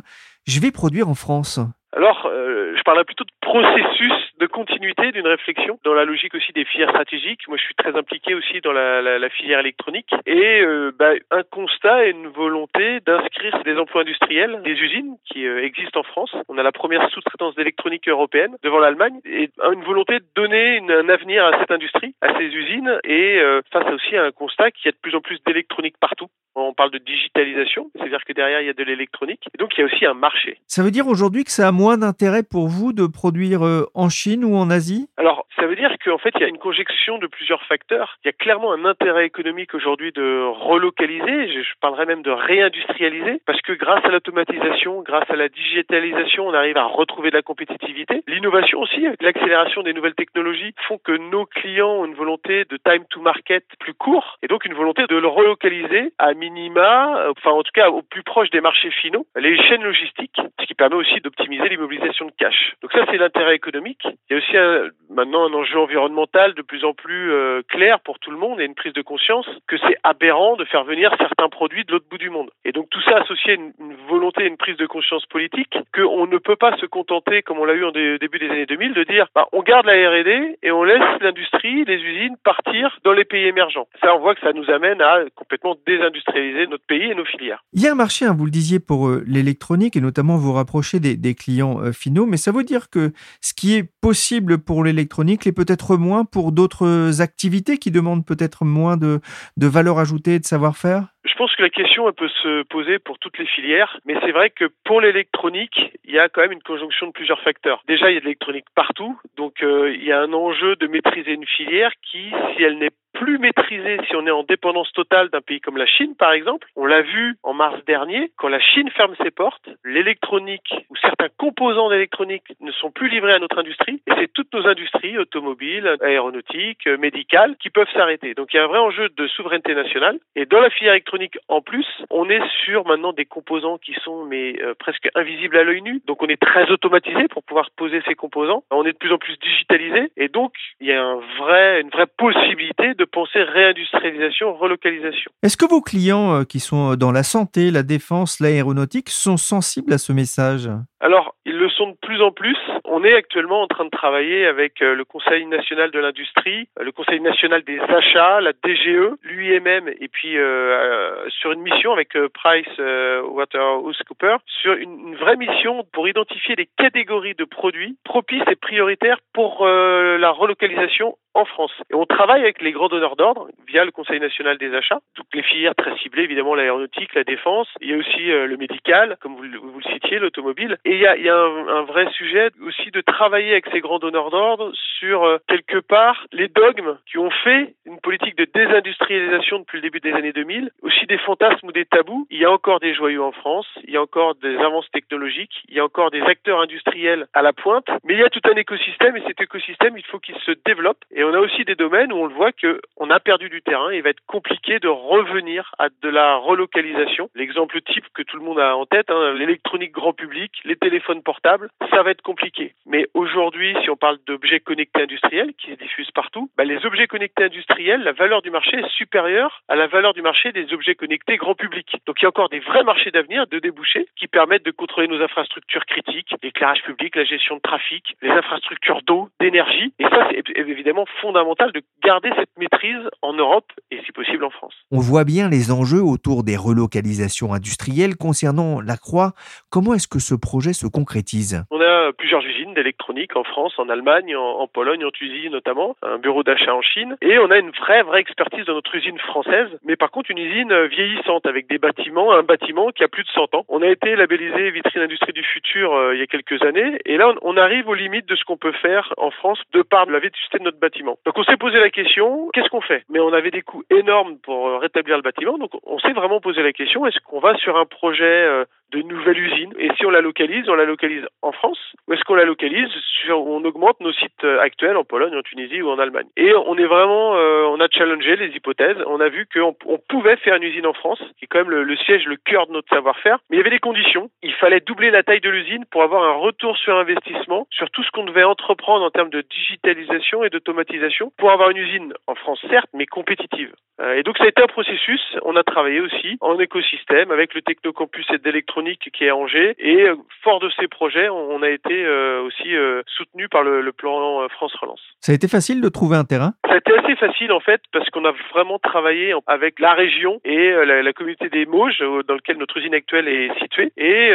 je 0.46 0.60
vais 0.60 0.70
produire 0.70 1.08
en 1.08 1.14
France 1.14 1.58
Alors, 1.92 2.26
euh, 2.26 2.74
je 2.76 2.82
parlerai 2.82 3.04
plutôt 3.04 3.24
de 3.24 3.30
processus 3.40 4.12
de 4.38 4.46
continuité 4.46 5.10
d'une 5.10 5.26
réflexion 5.26 5.78
dans 5.84 5.92
la 5.92 6.04
logique 6.04 6.34
aussi 6.34 6.52
des 6.52 6.64
filières 6.64 6.90
stratégiques. 6.90 7.48
Moi, 7.48 7.56
je 7.58 7.64
suis 7.64 7.74
très 7.74 7.96
impliqué 7.96 8.34
aussi 8.34 8.60
dans 8.60 8.72
la, 8.72 9.02
la- 9.02 9.28
filière 9.30 9.58
électronique 9.60 10.10
et 10.26 10.60
euh, 10.62 10.92
bah, 10.96 11.12
un 11.30 11.42
constat 11.42 12.06
et 12.06 12.10
une 12.10 12.28
volonté 12.28 13.00
d'inscrire 13.00 13.62
des 13.64 13.76
emplois 13.76 14.02
industriels, 14.02 14.60
des 14.62 14.72
usines 14.72 15.16
qui 15.24 15.46
euh, 15.46 15.62
existent 15.64 16.00
en 16.00 16.02
France. 16.04 16.34
On 16.48 16.58
a 16.58 16.62
la 16.62 16.72
première 16.72 17.08
sous-traitance 17.10 17.54
d'électronique 17.54 18.08
européenne 18.08 18.56
devant 18.62 18.78
l'Allemagne 18.78 19.20
et 19.24 19.50
une 19.72 19.82
volonté 19.84 20.18
de 20.20 20.24
donner 20.34 20.78
un 20.78 21.08
avenir 21.08 21.44
à 21.44 21.58
cette 21.60 21.70
industrie, 21.70 22.14
à 22.22 22.36
ces 22.38 22.44
usines 22.46 22.98
et 23.04 23.38
euh, 23.40 23.62
face 23.72 23.92
aussi 23.92 24.16
à 24.16 24.24
un 24.24 24.32
constat 24.32 24.70
qu'il 24.70 24.86
y 24.86 24.88
a 24.88 24.92
de 24.92 24.96
plus 25.02 25.14
en 25.14 25.20
plus 25.20 25.38
d'électronique 25.44 25.96
partout. 26.00 26.28
On 26.68 26.74
parle 26.74 26.90
de 26.90 26.98
digitalisation, 26.98 27.90
c'est-à-dire 27.96 28.24
que 28.26 28.32
derrière 28.32 28.60
il 28.60 28.66
y 28.66 28.70
a 28.70 28.74
de 28.74 28.84
l'électronique. 28.84 29.42
Et 29.54 29.58
donc 29.58 29.70
il 29.76 29.80
y 29.80 29.82
a 29.82 29.86
aussi 29.86 30.04
un 30.06 30.14
marché. 30.14 30.58
Ça 30.66 30.82
veut 30.82 30.90
dire 30.90 31.08
aujourd'hui 31.08 31.44
que 31.44 31.50
ça 31.50 31.68
a 31.68 31.72
moins 31.72 31.98
d'intérêt 31.98 32.42
pour 32.42 32.68
vous 32.68 32.92
de 32.92 33.06
produire 33.06 33.64
euh, 33.64 33.86
en 33.94 34.08
Chine 34.08 34.44
ou 34.44 34.54
en 34.56 34.70
Asie? 34.70 35.08
Alors, 35.16 35.46
ça 35.60 35.66
veut 35.66 35.76
dire 35.76 35.94
qu'en 36.02 36.16
fait, 36.16 36.30
il 36.36 36.40
y 36.40 36.44
a 36.44 36.48
une 36.48 36.58
conjonction 36.58 37.18
de 37.18 37.26
plusieurs 37.26 37.62
facteurs. 37.64 38.16
Il 38.24 38.28
y 38.28 38.30
a 38.30 38.32
clairement 38.32 38.72
un 38.72 38.86
intérêt 38.86 39.26
économique 39.26 39.74
aujourd'hui 39.74 40.10
de 40.10 40.42
relocaliser, 40.42 41.52
je, 41.52 41.72
parlerais 41.80 42.06
même 42.06 42.22
de 42.22 42.30
réindustrialiser, 42.30 43.42
parce 43.46 43.60
que 43.60 43.72
grâce 43.72 44.04
à 44.04 44.08
l'automatisation, 44.08 45.02
grâce 45.02 45.28
à 45.30 45.36
la 45.36 45.48
digitalisation, 45.48 46.46
on 46.46 46.54
arrive 46.54 46.78
à 46.78 46.84
retrouver 46.84 47.30
de 47.30 47.36
la 47.36 47.42
compétitivité. 47.42 48.22
L'innovation 48.26 48.80
aussi, 48.80 49.06
avec 49.06 49.22
l'accélération 49.22 49.82
des 49.82 49.92
nouvelles 49.92 50.14
technologies, 50.14 50.74
font 50.88 50.98
que 50.98 51.12
nos 51.12 51.44
clients 51.44 51.90
ont 51.90 52.06
une 52.06 52.14
volonté 52.14 52.64
de 52.64 52.78
time 52.78 53.04
to 53.10 53.20
market 53.20 53.64
plus 53.78 53.94
court, 53.94 54.38
et 54.42 54.48
donc 54.48 54.64
une 54.64 54.74
volonté 54.74 55.06
de 55.06 55.16
le 55.16 55.28
relocaliser 55.28 56.12
à 56.18 56.32
minima, 56.32 57.18
euh, 57.18 57.32
enfin 57.36 57.50
en 57.50 57.62
tout 57.62 57.72
cas 57.74 57.90
au 57.90 58.02
plus 58.02 58.22
proche 58.22 58.50
des 58.50 58.62
marchés 58.62 58.90
finaux, 58.90 59.26
les 59.36 59.56
chaînes 59.68 59.82
logistiques, 59.82 60.40
permet 60.80 60.96
aussi 60.96 61.20
d'optimiser 61.20 61.68
l'immobilisation 61.68 62.24
de 62.24 62.32
cash. 62.38 62.72
Donc 62.80 62.90
ça, 62.92 63.04
c'est 63.10 63.18
l'intérêt 63.18 63.54
économique. 63.54 64.00
Il 64.04 64.32
y 64.32 64.34
a 64.34 64.38
aussi 64.38 64.90
maintenant 65.10 65.46
un 65.46 65.52
enjeu 65.52 65.78
environnementale 65.78 66.54
de 66.54 66.62
plus 66.62 66.86
en 66.86 66.94
plus 66.94 67.32
euh, 67.32 67.60
claire 67.68 68.00
pour 68.00 68.18
tout 68.18 68.30
le 68.30 68.38
monde 68.38 68.62
et 68.62 68.64
une 68.64 68.74
prise 68.74 68.94
de 68.94 69.02
conscience 69.02 69.46
que 69.68 69.76
c'est 69.76 69.98
aberrant 70.04 70.56
de 70.56 70.64
faire 70.64 70.84
venir 70.84 71.14
certains 71.18 71.50
produits 71.50 71.84
de 71.84 71.92
l'autre 71.92 72.06
bout 72.10 72.16
du 72.16 72.30
monde. 72.30 72.48
Et 72.64 72.72
donc 72.72 72.88
tout 72.88 73.02
ça 73.02 73.18
associé 73.18 73.52
à 73.52 73.54
une, 73.56 73.72
volonté 74.08 74.44
et 74.44 74.46
une 74.46 74.56
prise 74.56 74.78
de 74.78 74.86
conscience 74.86 75.26
politique 75.26 75.76
qu'on 75.94 76.26
ne 76.26 76.38
peut 76.38 76.56
pas 76.56 76.74
se 76.78 76.86
contenter, 76.86 77.42
comme 77.42 77.58
on 77.58 77.66
l'a 77.66 77.74
eu 77.74 77.84
en 77.84 77.92
début 77.92 78.38
des 78.38 78.48
années 78.48 78.66
2000, 78.66 78.94
de 78.94 79.04
dire 79.04 79.26
bah, 79.34 79.48
on 79.52 79.62
garde 79.62 79.84
la 79.84 79.92
R&D 79.92 80.58
et 80.62 80.70
on 80.70 80.82
laisse 80.82 81.20
l'industrie, 81.20 81.84
les 81.84 81.98
usines 81.98 82.36
partir 82.42 82.98
dans 83.04 83.12
les 83.12 83.26
pays 83.26 83.44
émergents. 83.44 83.86
Ça, 84.02 84.16
on 84.16 84.20
voit 84.20 84.34
que 84.34 84.40
ça 84.40 84.54
nous 84.54 84.68
amène 84.70 85.02
à 85.02 85.24
complètement 85.34 85.76
désindustrialiser 85.86 86.66
notre 86.68 86.86
pays 86.86 87.10
et 87.10 87.14
nos 87.14 87.26
filières. 87.26 87.62
Il 87.74 87.82
y 87.82 87.86
a 87.86 87.92
un 87.92 87.96
marché, 87.96 88.24
hein, 88.24 88.34
vous 88.36 88.46
le 88.46 88.50
disiez, 88.50 88.80
pour 88.80 89.08
euh, 89.08 89.22
l'électronique 89.26 89.96
et 89.96 90.00
notamment 90.00 90.38
vous 90.38 90.52
des, 91.00 91.34
clients 91.34 91.80
euh, 91.80 91.92
finaux, 91.92 92.26
mais 92.26 92.36
ça 92.36 92.52
veut 92.52 92.64
dire 92.64 92.90
que 92.90 93.12
ce 93.40 93.54
qui 93.54 93.74
est 93.74 93.84
possible 94.00 94.58
pour 94.58 94.84
l'électronique 94.84 95.44
l'est 95.44 95.52
peut-être 95.52 95.96
moins 95.96 96.24
pour 96.24 96.52
d'autres 96.52 97.20
activités 97.20 97.78
qui 97.78 97.90
demandent 97.90 98.24
peut-être 98.24 98.64
moins 98.64 98.96
de 98.96 99.20
valeur 99.56 99.98
ajoutée 99.98 100.34
et 100.34 100.38
de 100.38 100.46
savoir-faire? 100.46 101.08
Je 101.24 101.34
pense 101.34 101.54
que 101.54 101.62
la 101.62 101.70
question 101.70 102.08
elle 102.08 102.14
peut 102.14 102.28
se 102.42 102.62
poser 102.64 102.98
pour 102.98 103.18
toutes 103.18 103.38
les 103.38 103.46
filières, 103.46 103.98
mais 104.04 104.14
c'est 104.20 104.32
vrai 104.32 104.50
que 104.50 104.70
pour 104.84 105.00
l'électronique, 105.00 105.92
il 106.04 106.14
y 106.14 106.18
a 106.18 106.28
quand 106.28 106.40
même 106.40 106.52
une 106.52 106.62
conjonction 106.62 107.06
de 107.06 107.12
plusieurs 107.12 107.40
facteurs. 107.42 107.82
Déjà, 107.86 108.10
il 108.10 108.14
y 108.14 108.16
a 108.16 108.20
de 108.20 108.24
l'électronique 108.24 108.66
partout, 108.74 109.18
donc 109.36 109.62
euh, 109.62 109.92
il 109.94 110.04
y 110.04 110.12
a 110.12 110.20
un 110.20 110.32
enjeu 110.32 110.76
de 110.76 110.86
maîtriser 110.86 111.32
une 111.32 111.46
filière 111.46 111.92
qui, 112.02 112.32
si 112.54 112.62
elle 112.62 112.78
n'est 112.78 112.90
plus 113.12 113.38
maîtrisée 113.38 113.98
si 114.08 114.14
on 114.14 114.26
est 114.26 114.30
en 114.30 114.44
dépendance 114.44 114.92
totale 114.92 115.28
d'un 115.30 115.40
pays 115.40 115.60
comme 115.60 115.76
la 115.76 115.86
Chine, 115.86 116.14
par 116.16 116.32
exemple. 116.32 116.68
On 116.76 116.86
l'a 116.86 117.02
vu 117.02 117.36
en 117.42 117.52
mars 117.52 117.84
dernier, 117.84 118.30
quand 118.36 118.48
la 118.48 118.60
Chine 118.60 118.88
ferme 118.90 119.14
ses 119.22 119.30
portes, 119.30 119.68
l'électronique 119.84 120.72
ou 120.88 120.96
certains 120.96 121.28
composants 121.36 121.90
d'électronique 121.90 122.44
ne 122.60 122.70
sont 122.72 122.90
plus 122.90 123.08
livrés 123.08 123.32
à 123.32 123.38
notre 123.38 123.58
industrie, 123.58 124.00
et 124.06 124.12
c'est 124.16 124.32
toutes 124.32 124.52
nos 124.54 124.66
industries, 124.66 125.18
automobiles, 125.18 125.96
aéronautiques, 126.00 126.86
médicales, 126.86 127.56
qui 127.60 127.70
peuvent 127.70 127.90
s'arrêter. 127.92 128.34
Donc 128.34 128.52
il 128.52 128.56
y 128.56 128.60
a 128.60 128.64
un 128.64 128.68
vrai 128.68 128.78
enjeu 128.78 129.08
de 129.08 129.26
souveraineté 129.26 129.74
nationale, 129.74 130.18
et 130.36 130.46
dans 130.46 130.60
la 130.60 130.70
filière 130.70 130.94
électronique 130.94 131.09
en 131.48 131.60
plus, 131.60 131.86
on 132.10 132.28
est 132.28 132.42
sur 132.64 132.86
maintenant 132.86 133.12
des 133.12 133.24
composants 133.24 133.78
qui 133.78 133.94
sont 134.04 134.24
mais 134.24 134.60
euh, 134.62 134.74
presque 134.78 135.08
invisibles 135.14 135.56
à 135.56 135.64
l'œil 135.64 135.82
nu, 135.82 136.02
donc 136.06 136.22
on 136.22 136.26
est 136.26 136.40
très 136.40 136.70
automatisé 136.70 137.28
pour 137.28 137.42
pouvoir 137.42 137.70
poser 137.76 138.00
ces 138.06 138.14
composants, 138.14 138.64
on 138.70 138.84
est 138.84 138.92
de 138.92 138.98
plus 138.98 139.12
en 139.12 139.18
plus 139.18 139.36
digitalisé, 139.38 140.12
et 140.16 140.28
donc 140.28 140.52
il 140.80 140.88
y 140.88 140.92
a 140.92 141.02
un 141.02 141.20
vrai, 141.38 141.80
une 141.80 141.90
vraie 141.90 142.06
possibilité 142.06 142.94
de 142.94 143.04
penser 143.04 143.42
réindustrialisation, 143.42 144.54
relocalisation. 144.54 145.30
Est-ce 145.42 145.56
que 145.56 145.68
vos 145.68 145.80
clients 145.80 146.40
euh, 146.40 146.44
qui 146.44 146.60
sont 146.60 146.94
dans 146.96 147.12
la 147.12 147.22
santé, 147.22 147.70
la 147.70 147.82
défense, 147.82 148.40
l'aéronautique 148.40 149.08
sont 149.08 149.36
sensibles 149.36 149.92
à 149.92 149.98
ce 149.98 150.12
message? 150.12 150.68
Alors, 151.00 151.34
ils 151.46 151.56
le 151.56 151.70
sont 151.70 151.88
de 151.88 151.96
plus 152.02 152.20
en 152.20 152.30
plus. 152.30 152.58
On 152.84 153.04
est 153.04 153.14
actuellement 153.14 153.62
en 153.62 153.66
train 153.66 153.86
de 153.86 153.90
travailler 153.90 154.46
avec 154.46 154.82
euh, 154.82 154.94
le 154.94 155.04
Conseil 155.06 155.46
national 155.46 155.90
de 155.90 155.98
l'industrie, 155.98 156.68
euh, 156.78 156.84
le 156.84 156.92
Conseil 156.92 157.20
national 157.20 157.62
des 157.64 157.80
achats, 157.80 158.40
la 158.42 158.52
DGE, 158.52 159.16
l'UIMM, 159.22 159.88
et 159.88 160.08
puis 160.08 160.36
euh, 160.36 160.99
sur 161.28 161.52
une 161.52 161.60
mission 161.60 161.92
avec 161.92 162.16
Price 162.34 162.78
Waterhouse 162.78 163.98
Cooper, 164.06 164.36
sur 164.46 164.74
une, 164.74 165.08
une, 165.08 165.16
vraie 165.16 165.36
mission 165.36 165.84
pour 165.92 166.08
identifier 166.08 166.56
les 166.56 166.68
catégories 166.76 167.34
de 167.34 167.44
produits 167.44 167.96
propices 168.04 168.42
et 168.50 168.56
prioritaires 168.56 169.18
pour 169.32 169.66
la 169.66 170.30
relocalisation 170.30 171.16
en 171.34 171.44
France. 171.44 171.72
Et 171.90 171.94
on 171.94 172.06
travaille 172.06 172.42
avec 172.42 172.60
les 172.60 172.72
grands 172.72 172.88
donneurs 172.88 173.16
d'ordre 173.16 173.48
via 173.66 173.84
le 173.84 173.90
Conseil 173.90 174.20
national 174.20 174.58
des 174.58 174.74
achats, 174.74 175.00
toutes 175.14 175.32
les 175.34 175.42
filières 175.42 175.74
très 175.74 175.96
ciblées, 175.98 176.24
évidemment 176.24 176.54
l'aéronautique, 176.54 177.14
la 177.14 177.24
défense, 177.24 177.68
il 177.80 177.90
y 177.90 177.94
a 177.94 177.96
aussi 177.96 178.30
euh, 178.30 178.46
le 178.46 178.56
médical, 178.56 179.16
comme 179.20 179.36
vous, 179.36 179.42
le 179.42 179.92
citiez, 179.92 180.18
l'automobile. 180.18 180.78
Et 180.84 180.94
il 180.94 181.00
y 181.00 181.06
a, 181.06 181.36
un, 181.36 181.82
vrai 181.82 182.10
sujet 182.12 182.50
aussi 182.62 182.90
de 182.90 183.00
travailler 183.00 183.52
avec 183.52 183.66
ces 183.72 183.80
grands 183.80 183.98
donneurs 183.98 184.30
d'ordre 184.30 184.72
sur 184.98 185.24
euh, 185.24 185.38
quelque 185.48 185.78
part 185.78 186.26
les 186.32 186.48
dogmes 186.48 186.98
qui 187.06 187.18
ont 187.18 187.30
fait 187.30 187.74
une 187.86 188.00
politique 188.00 188.36
de 188.36 188.46
désindustrialisation 188.52 189.60
depuis 189.60 189.76
le 189.76 189.82
début 189.82 190.00
des 190.00 190.12
années 190.12 190.32
2000, 190.32 190.70
aussi 190.82 191.06
des 191.06 191.18
fantasmes 191.18 191.68
ou 191.68 191.72
des 191.72 191.86
tabous. 191.86 192.26
Il 192.30 192.38
y 192.38 192.44
a 192.44 192.50
encore 192.50 192.80
des 192.80 192.94
joyaux 192.94 193.24
en 193.24 193.32
France, 193.32 193.66
il 193.84 193.90
y 193.90 193.96
a 193.96 194.02
encore 194.02 194.34
des 194.34 194.56
avances 194.56 194.90
technologiques, 194.92 195.62
il 195.68 195.76
y 195.76 195.80
a 195.80 195.84
encore 195.84 196.10
des 196.10 196.22
acteurs 196.22 196.60
industriels 196.60 197.26
à 197.34 197.42
la 197.42 197.52
pointe, 197.52 197.88
mais 198.04 198.14
il 198.14 198.20
y 198.20 198.24
a 198.24 198.30
tout 198.30 198.40
un 198.44 198.56
écosystème 198.56 199.16
et 199.16 199.22
cet 199.26 199.40
écosystème, 199.40 199.96
il 199.96 200.04
faut 200.04 200.18
qu'il 200.18 200.36
se 200.36 200.52
développe. 200.66 200.98
On 201.24 201.34
a 201.34 201.38
aussi 201.38 201.64
des 201.64 201.74
domaines 201.74 202.12
où 202.12 202.16
on 202.16 202.26
le 202.26 202.34
voit 202.34 202.52
qu'on 202.52 203.10
a 203.10 203.20
perdu 203.20 203.48
du 203.48 203.62
terrain. 203.62 203.92
Il 203.92 204.02
va 204.02 204.10
être 204.10 204.24
compliqué 204.26 204.78
de 204.78 204.88
revenir 204.88 205.74
à 205.78 205.88
de 205.88 206.08
la 206.08 206.36
relocalisation. 206.36 207.30
L'exemple 207.34 207.80
type 207.82 208.06
que 208.14 208.22
tout 208.22 208.36
le 208.36 208.44
monde 208.44 208.60
a 208.60 208.76
en 208.76 208.86
tête, 208.86 209.10
hein, 209.10 209.34
l'électronique 209.34 209.92
grand 209.92 210.12
public, 210.12 210.52
les 210.64 210.76
téléphones 210.76 211.22
portables, 211.22 211.70
ça 211.90 212.02
va 212.02 212.10
être 212.10 212.22
compliqué. 212.22 212.74
Mais 212.86 213.06
aujourd'hui, 213.14 213.76
si 213.82 213.90
on 213.90 213.96
parle 213.96 214.18
d'objets 214.26 214.60
connectés 214.60 215.02
industriels 215.02 215.52
qui 215.58 215.70
se 215.70 215.76
diffusent 215.76 216.10
partout, 216.12 216.50
bah, 216.56 216.64
les 216.64 216.84
objets 216.86 217.06
connectés 217.06 217.44
industriels, 217.44 218.02
la 218.02 218.12
valeur 218.12 218.42
du 218.42 218.50
marché 218.50 218.78
est 218.78 218.88
supérieure 218.90 219.62
à 219.68 219.76
la 219.76 219.86
valeur 219.86 220.14
du 220.14 220.22
marché 220.22 220.52
des 220.52 220.72
objets 220.72 220.94
connectés 220.94 221.36
grand 221.36 221.54
public. 221.54 221.96
Donc 222.06 222.16
il 222.20 222.24
y 222.24 222.26
a 222.26 222.28
encore 222.28 222.48
des 222.48 222.60
vrais 222.60 222.84
marchés 222.84 223.10
d'avenir, 223.10 223.46
de 223.46 223.58
débouchés, 223.58 224.06
qui 224.16 224.28
permettent 224.28 224.64
de 224.64 224.70
contrôler 224.70 225.08
nos 225.08 225.22
infrastructures 225.22 225.86
critiques, 225.86 226.34
l'éclairage 226.42 226.82
public, 226.82 227.16
la 227.16 227.24
gestion 227.24 227.56
de 227.56 227.60
trafic, 227.60 228.16
les 228.22 228.30
infrastructures 228.30 229.02
d'eau, 229.02 229.28
d'énergie. 229.40 229.92
Et 229.98 230.04
ça, 230.04 230.28
c'est 230.30 230.56
évidemment 230.56 231.06
fondamental 231.20 231.72
de 231.72 231.82
garder 232.04 232.30
cette 232.36 232.50
maîtrise 232.58 233.08
en 233.22 233.32
Europe 233.32 233.70
et 233.90 234.00
si 234.04 234.12
possible 234.12 234.44
en 234.44 234.50
France. 234.50 234.74
On 234.90 235.00
voit 235.00 235.24
bien 235.24 235.48
les 235.48 235.72
enjeux 235.72 236.02
autour 236.02 236.44
des 236.44 236.56
relocalisations 236.56 237.52
industrielles 237.52 238.16
concernant 238.16 238.80
la 238.80 238.96
Croix. 238.96 239.32
Comment 239.70 239.94
est-ce 239.94 240.08
que 240.08 240.18
ce 240.18 240.34
projet 240.34 240.72
se 240.72 240.86
concrétise? 240.86 241.64
On 241.70 241.80
a 241.80 242.12
plusieurs 242.12 242.44
usines 242.44 242.74
d'électronique 242.74 243.36
en 243.36 243.44
France, 243.44 243.74
en 243.78 243.88
Allemagne, 243.88 244.36
en, 244.36 244.66
Pologne, 244.66 245.04
en 245.04 245.10
Tunisie 245.10 245.50
notamment, 245.50 245.96
un 246.02 246.18
bureau 246.18 246.42
d'achat 246.42 246.74
en 246.74 246.82
Chine 246.82 247.16
et 247.22 247.38
on 247.38 247.50
a 247.50 247.58
une 247.58 247.70
vraie 247.70 248.02
vraie 248.02 248.20
expertise 248.20 248.64
dans 248.66 248.74
notre 248.74 248.94
usine 248.94 249.18
française, 249.18 249.68
mais 249.84 249.96
par 249.96 250.10
contre 250.10 250.30
une 250.30 250.38
usine 250.38 250.86
vieillissante 250.86 251.46
avec 251.46 251.68
des 251.68 251.78
bâtiments, 251.78 252.32
un 252.32 252.42
bâtiment 252.42 252.90
qui 252.90 253.04
a 253.04 253.08
plus 253.08 253.24
de 253.24 253.28
100 253.28 253.54
ans. 253.54 253.64
On 253.68 253.82
a 253.82 253.88
été 253.88 254.16
labellisé 254.16 254.70
vitrine 254.70 255.02
industrie 255.02 255.32
du 255.32 255.42
futur 255.42 255.92
euh, 255.94 256.14
il 256.14 256.20
y 256.20 256.22
a 256.22 256.26
quelques 256.26 256.62
années 256.62 256.98
et 257.04 257.16
là 257.16 257.28
on, 257.28 257.54
on 257.54 257.56
arrive 257.56 257.88
aux 257.88 257.94
limites 257.94 258.26
de 258.26 258.36
ce 258.36 258.44
qu'on 258.44 258.56
peut 258.56 258.72
faire 258.72 259.12
en 259.16 259.30
France 259.30 259.60
de 259.72 259.82
par 259.82 260.06
la 260.06 260.18
vétusté 260.18 260.58
de 260.58 260.64
notre 260.64 260.78
bâtiment. 260.78 260.99
Donc 261.02 261.36
on 261.36 261.44
s'est 261.44 261.56
posé 261.56 261.78
la 261.78 261.90
question, 261.90 262.48
qu'est-ce 262.52 262.68
qu'on 262.68 262.80
fait? 262.80 263.04
Mais 263.08 263.20
on 263.20 263.32
avait 263.32 263.50
des 263.50 263.62
coûts 263.62 263.84
énormes 263.90 264.38
pour 264.38 264.68
euh, 264.68 264.78
rétablir 264.78 265.16
le 265.16 265.22
bâtiment, 265.22 265.58
donc 265.58 265.70
on 265.84 265.98
s'est 265.98 266.12
vraiment 266.12 266.40
posé 266.40 266.62
la 266.62 266.72
question, 266.72 267.06
est-ce 267.06 267.18
qu'on 267.20 267.40
va 267.40 267.56
sur 267.56 267.76
un 267.76 267.86
projet 267.86 268.24
euh, 268.24 268.64
de 268.92 269.02
nouvelle 269.02 269.38
usine 269.38 269.72
Et 269.78 269.90
si 269.96 270.06
on 270.06 270.10
la 270.10 270.20
localise, 270.20 270.68
on 270.68 270.74
la 270.74 270.84
localise 270.84 271.24
en 271.42 271.52
France 271.52 271.78
Ou 272.08 272.14
est-ce 272.14 272.24
qu'on 272.24 272.34
la 272.34 272.44
localise 272.44 272.90
sur, 273.22 273.46
on 273.46 273.64
augmente 273.64 274.00
nos 274.00 274.12
sites 274.12 274.44
euh, 274.44 274.60
actuels 274.60 274.96
en 274.96 275.04
Pologne, 275.04 275.36
en 275.36 275.42
Tunisie 275.42 275.82
ou 275.82 275.90
en 275.90 275.98
Allemagne? 275.98 276.28
Et 276.36 276.52
on 276.54 276.76
est 276.76 276.86
vraiment, 276.86 277.32
on 277.32 277.80
a 277.80 277.88
challengé 277.90 278.36
les 278.36 278.54
hypothèses. 278.56 278.96
On 279.06 279.20
a 279.20 279.28
vu 279.28 279.46
qu'on 279.52 279.74
on 279.86 279.98
pouvait 280.08 280.36
faire 280.36 280.54
une 280.54 280.62
usine 280.62 280.86
en 280.86 280.92
France, 280.92 281.20
qui 281.38 281.44
est 281.44 281.48
quand 281.48 281.58
même 281.58 281.70
le, 281.70 281.82
le 281.82 281.96
siège, 281.96 282.24
le 282.26 282.36
cœur 282.36 282.66
de 282.66 282.72
notre 282.72 282.88
savoir-faire. 282.88 283.38
Mais 283.48 283.56
il 283.56 283.58
y 283.58 283.60
avait 283.60 283.70
des 283.70 283.78
conditions. 283.78 284.30
Il 284.42 284.54
fallait 284.54 284.80
doubler 284.80 285.10
la 285.10 285.22
taille 285.22 285.40
de 285.40 285.50
l'usine 285.50 285.84
pour 285.90 286.02
avoir 286.02 286.24
un 286.24 286.34
retour 286.34 286.76
sur 286.76 286.96
investissement 286.96 287.66
sur 287.70 287.90
tout 287.90 288.02
ce 288.02 288.10
qu'on 288.10 288.24
devait 288.24 288.44
entreprendre 288.44 289.04
en 289.04 289.10
termes 289.10 289.30
de 289.30 289.42
digitalisation 289.42 290.44
et 290.44 290.50
d'automatisation 290.50 291.32
pour 291.38 291.50
avoir 291.50 291.70
une 291.70 291.78
usine 291.78 292.12
en 292.26 292.34
France, 292.34 292.60
certes, 292.68 292.88
mais 292.94 293.06
compétitive. 293.06 293.72
Euh, 294.00 294.14
et 294.14 294.22
donc 294.22 294.38
ça 294.38 294.44
a 294.44 294.48
été 294.48 294.62
un 294.62 294.66
processus. 294.66 295.20
On 295.44 295.56
a 295.56 295.62
travaillé 295.62 296.00
aussi 296.00 296.36
en 296.40 296.58
écosystème 296.58 297.30
avec 297.30 297.54
le 297.54 297.62
Technocampus 297.62 298.26
et 298.32 298.38
d'électronique 298.38 298.79
qui 299.12 299.24
est 299.24 299.28
à 299.28 299.36
Angers. 299.36 299.74
Et 299.78 300.02
euh, 300.02 300.16
fort 300.42 300.60
de 300.60 300.70
ces 300.78 300.88
projets, 300.88 301.28
on 301.28 301.62
a 301.62 301.68
été 301.68 302.04
euh, 302.04 302.42
aussi 302.42 302.70
soutenu 303.06 303.48
par 303.48 303.62
le, 303.62 303.90
plan 303.92 304.48
France 304.48 304.74
Relance. 304.76 305.00
Ça 305.20 305.32
a 305.32 305.34
été 305.34 305.48
facile 305.48 305.80
de 305.80 305.88
trouver 305.88 306.16
un 306.16 306.24
terrain? 306.24 306.52
Ça 306.66 306.74
a 306.74 306.76
été 306.76 306.92
assez 306.96 307.16
facile 307.16 307.52
en 307.52 307.60
fait 307.60 307.82
parce 307.92 308.08
qu'on 308.10 308.24
a 308.24 308.32
vraiment 308.52 308.78
travaillé 308.78 309.34
avec 309.46 309.78
la 309.80 309.94
région 309.94 310.40
et 310.44 310.70
la, 310.70 311.12
communauté 311.12 311.48
des 311.48 311.66
Mauges 311.66 311.98
dans 312.26 312.34
lequel 312.34 312.56
notre 312.56 312.76
usine 312.78 312.94
actuelle 312.94 313.28
est 313.28 313.52
située. 313.60 313.92
Et 313.96 314.30